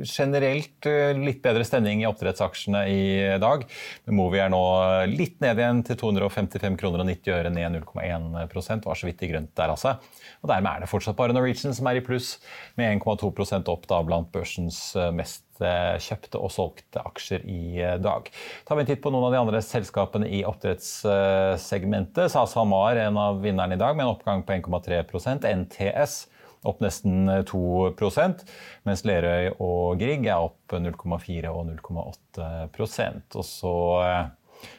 generelt 0.08 0.90
litt 1.18 1.42
bedre 1.46 1.66
stemning 1.68 2.04
i 2.04 2.10
oppdrettsaksjene 2.10 2.84
i 2.92 3.02
dag. 3.42 3.66
Mowi 4.14 4.42
er 4.44 4.54
nå 4.54 4.64
litt 5.10 5.40
ned 5.44 5.60
igjen 5.62 5.84
til 5.88 6.00
255 6.00 6.78
kroner 6.80 7.04
og 7.04 7.10
90 7.10 7.36
øre, 7.38 7.54
ned 7.54 7.80
0,1 7.82 8.86
Var 8.88 9.00
så 9.00 9.10
vidt 9.10 9.24
i 9.26 9.32
grønt 9.32 9.54
der, 9.58 9.74
altså. 9.74 9.98
Og 10.44 10.52
dermed 10.52 10.72
er 10.72 10.86
det 10.86 10.92
fortsatt 10.92 11.18
bare 11.18 11.36
Norwegian 11.36 11.76
som 11.76 11.90
er 11.90 12.00
i 12.00 12.06
pluss, 12.06 12.38
med 12.80 13.00
1,2% 13.00 13.72
opp 13.74 13.88
da 13.90 14.02
blant 14.06 14.32
børsens 14.34 14.82
mest 15.16 15.47
kjøpte 15.60 16.40
og 16.42 16.54
solgte 16.54 17.02
aksjer 17.08 17.44
i 17.50 17.82
dag. 18.04 18.30
Tar 18.68 18.78
vi 18.78 18.86
en 18.86 18.90
titt 18.90 19.04
på 19.04 19.12
noen 19.14 19.28
av 19.28 19.36
de 19.36 19.42
andre 19.42 19.62
selskapene 19.66 20.30
i 20.30 20.44
oppdrettssegmentet, 20.48 22.28
er 22.28 22.48
SalMar 22.48 23.00
en 23.02 23.18
av 23.22 23.42
vinnerne 23.44 23.78
i 23.78 23.82
dag, 23.82 23.98
med 23.98 24.06
en 24.06 24.16
oppgang 24.16 24.46
på 24.46 24.58
1,3% 24.60 25.48
NTS 25.66 26.26
opp 26.68 26.82
nesten 26.84 27.30
2% 27.48 28.44
mens 28.88 29.04
Lerøy 29.08 29.54
og 29.64 30.00
Grieg 30.02 30.26
er 30.28 30.42
opp 30.42 30.74
0,4 30.74 31.52
og 31.52 31.70
0,8% 31.70 33.38
Og 33.38 33.46
så 33.46 33.76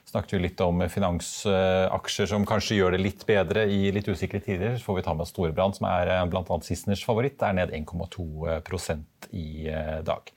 snakket 0.09 0.33
vi 0.33 0.41
litt 0.43 0.61
om 0.65 0.81
finansaksjer 0.89 2.31
som 2.31 2.47
kanskje 2.49 2.79
gjør 2.79 2.95
det 2.95 3.03
litt 3.03 3.25
bedre 3.29 3.67
i 3.69 3.91
litt 3.95 4.09
usikre 4.09 4.41
tider. 4.45 4.77
Så 4.79 4.89
får 4.89 4.99
vi 4.99 5.05
ta 5.07 5.15
med 5.17 5.29
Storebrand, 5.29 5.77
som 5.77 5.89
er 5.91 6.13
eh, 6.15 6.25
bl.a. 6.31 6.61
Sistners 6.65 7.05
favoritt. 7.05 7.43
er 7.45 7.57
ned 7.59 7.75
1,2% 7.77 9.29
i 9.37 9.69
eh, 9.69 9.99
dag. 10.07 10.33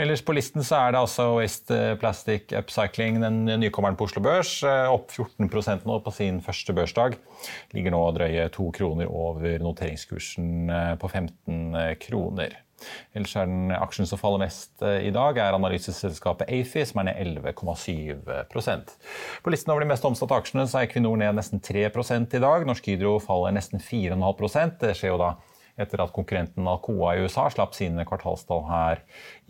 Ellers 0.00 0.24
på 0.26 0.34
listen 0.36 0.66
så 0.66 0.80
er 0.80 0.94
det 0.94 1.02
altså 1.02 1.28
Waste 1.36 1.80
Plastic 2.02 2.54
Upcycling, 2.58 3.20
den 3.22 3.44
nykommeren 3.62 3.98
på 3.98 4.08
Oslo 4.08 4.24
Børs, 4.24 4.58
eh, 4.66 4.88
opp 4.90 5.14
14% 5.14 5.86
nå 5.88 6.00
på 6.02 6.14
sin 6.14 6.42
første 6.44 6.74
børsdag. 6.76 7.18
Ligger 7.76 7.94
nå 7.94 8.02
drøye 8.16 8.50
to 8.54 8.70
kroner 8.74 9.10
over 9.10 9.62
noteringskursen 9.62 10.70
på 10.98 11.08
15 11.10 11.96
kroner. 12.02 12.58
Ellers 13.14 13.36
er 13.36 13.48
den 13.50 13.72
aksjen 13.76 14.08
som 14.08 14.20
faller 14.20 14.44
mest 14.44 14.82
eh, 14.84 15.08
i 15.08 15.14
dag, 15.14 15.38
er 15.38 15.56
analyseselskapet 15.58 16.50
Afi, 16.52 16.84
som 16.88 17.02
er 17.02 17.10
ned 17.10 17.42
11,7% 17.44 18.92
På 19.42 19.52
listen 19.52 19.72
over 19.74 19.84
de 19.84 19.90
mest 19.92 20.08
omsatte 20.08 20.38
aksjene 20.38 20.66
så 20.68 20.80
er 20.80 20.88
Equinor 20.88 21.18
ned 21.20 21.38
nesten 21.38 21.62
3 21.62 21.88
i 21.88 22.42
dag. 22.42 22.66
Norsk 22.68 22.92
Hydro 22.92 23.18
faller 23.22 23.56
nesten 23.56 23.82
4,5 23.82 24.78
Det 24.80 24.94
skjer 24.98 25.14
jo 25.14 25.22
da 25.22 25.34
etter 25.80 26.02
at 26.04 26.12
konkurrenten 26.12 26.66
Alcoa 26.68 27.14
i 27.16 27.22
USA 27.24 27.46
slapp 27.50 27.74
sine 27.76 28.04
kvartalstall 28.08 28.64
her 28.68 29.02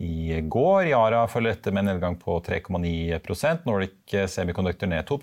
i 0.03 0.39
går. 0.41 0.89
Yara 0.93 1.25
følger 1.31 1.57
etter 1.57 1.75
med 1.75 1.83
en 1.83 1.91
nedgang 1.93 2.17
på 2.19 2.37
3,9% 2.45 3.67
Nordic 3.67 4.15
Semiconductor 4.31 4.91
ned 4.91 5.07
2 5.09 5.19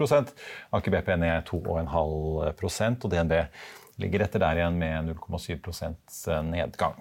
Aker 0.76 0.96
BP 0.96 1.14
ned 1.22 1.48
2,5% 1.48 3.06
og 3.06 3.14
DNB 3.14 3.38
ligger 4.00 4.24
etter 4.24 4.42
der 4.42 4.60
igjen 4.60 4.78
med 4.80 5.10
0,7% 5.12 6.44
nedgang. 6.50 7.00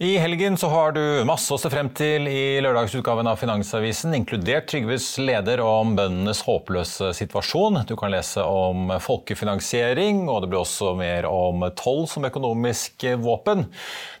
I 0.00 0.18
helgen 0.18 0.56
så 0.56 0.68
har 0.70 0.92
du 0.94 1.00
masse 1.26 1.50
å 1.50 1.56
se 1.58 1.66
frem 1.72 1.88
til 1.90 2.28
i 2.30 2.60
lørdagsutgaven 2.62 3.26
av 3.26 3.40
Finansavisen, 3.40 4.12
inkludert 4.14 4.68
Trygves 4.70 5.08
leder 5.18 5.58
om 5.58 5.96
bøndenes 5.98 6.44
håpløse 6.46 7.08
situasjon. 7.18 7.80
Du 7.88 7.96
kan 7.98 8.14
lese 8.14 8.44
om 8.46 8.92
folkefinansiering, 9.02 10.20
og 10.30 10.44
det 10.44 10.52
blir 10.52 10.60
også 10.60 10.92
mer 11.00 11.26
om 11.26 11.66
toll 11.74 12.06
som 12.06 12.28
økonomisk 12.30 13.08
våpen. 13.18 13.66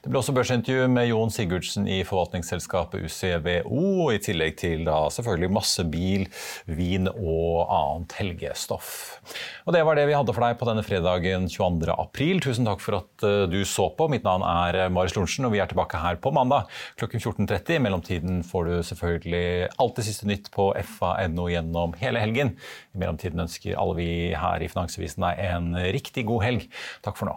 Det 0.02 0.10
blir 0.10 0.18
også 0.18 0.34
børsintervju 0.34 0.88
med 0.90 1.12
Jon 1.12 1.30
Sigurdsen 1.30 1.86
i 1.86 2.00
forvaltningsselskapet 2.08 3.06
UCVO, 3.06 4.10
i 4.10 4.18
tillegg 4.24 4.58
til 4.58 4.82
da 4.88 5.04
selvfølgelig 5.14 5.52
masse 5.60 5.86
bil, 5.94 6.26
vin 6.66 7.06
og 7.12 7.70
annet 7.70 8.18
helgestoff. 8.18 8.90
Og 9.68 9.78
Det 9.78 9.86
var 9.86 9.94
det 9.94 10.08
vi 10.10 10.18
hadde 10.18 10.34
for 10.34 10.42
deg 10.42 10.58
på 10.58 10.66
denne 10.72 10.82
fredagen 10.82 11.46
22. 11.46 11.94
april. 11.94 12.42
Tusen 12.42 12.66
takk 12.66 12.82
for 12.82 12.98
at 12.98 13.28
eh, 13.28 13.46
du 13.46 13.60
så 13.68 13.92
på. 13.94 14.10
Mitt 14.10 14.26
navn 14.26 14.42
er 14.42 14.88
Marius 14.90 15.14
Lorentzen, 15.14 15.46
og 15.46 15.54
vi 15.54 15.60
er 15.62 15.67
er 15.68 15.74
tilbake 15.74 16.00
her 16.00 16.16
på 16.22 16.32
mandag 16.32 16.68
klokken 16.98 17.20
14.30. 17.20 17.76
I 17.76 17.82
mellomtiden 17.84 18.40
får 18.46 18.68
du 18.68 18.74
selvfølgelig 18.88 19.68
alt 19.78 19.96
det 20.00 20.06
siste 20.08 20.28
nytt 20.28 20.50
på 20.54 20.70
fa.no 20.96 21.48
gjennom 21.52 21.94
hele 22.00 22.22
helgen. 22.22 22.54
I 22.94 23.02
mellomtiden 23.02 23.44
ønsker 23.44 23.76
alle 23.76 23.98
vi 23.98 24.10
her 24.32 24.64
i 24.64 24.70
Finansavisen 24.72 25.26
deg 25.26 25.44
en 25.50 25.74
riktig 25.92 26.26
god 26.28 26.44
helg. 26.46 26.68
Takk 27.04 27.20
for 27.20 27.28
nå. 27.28 27.36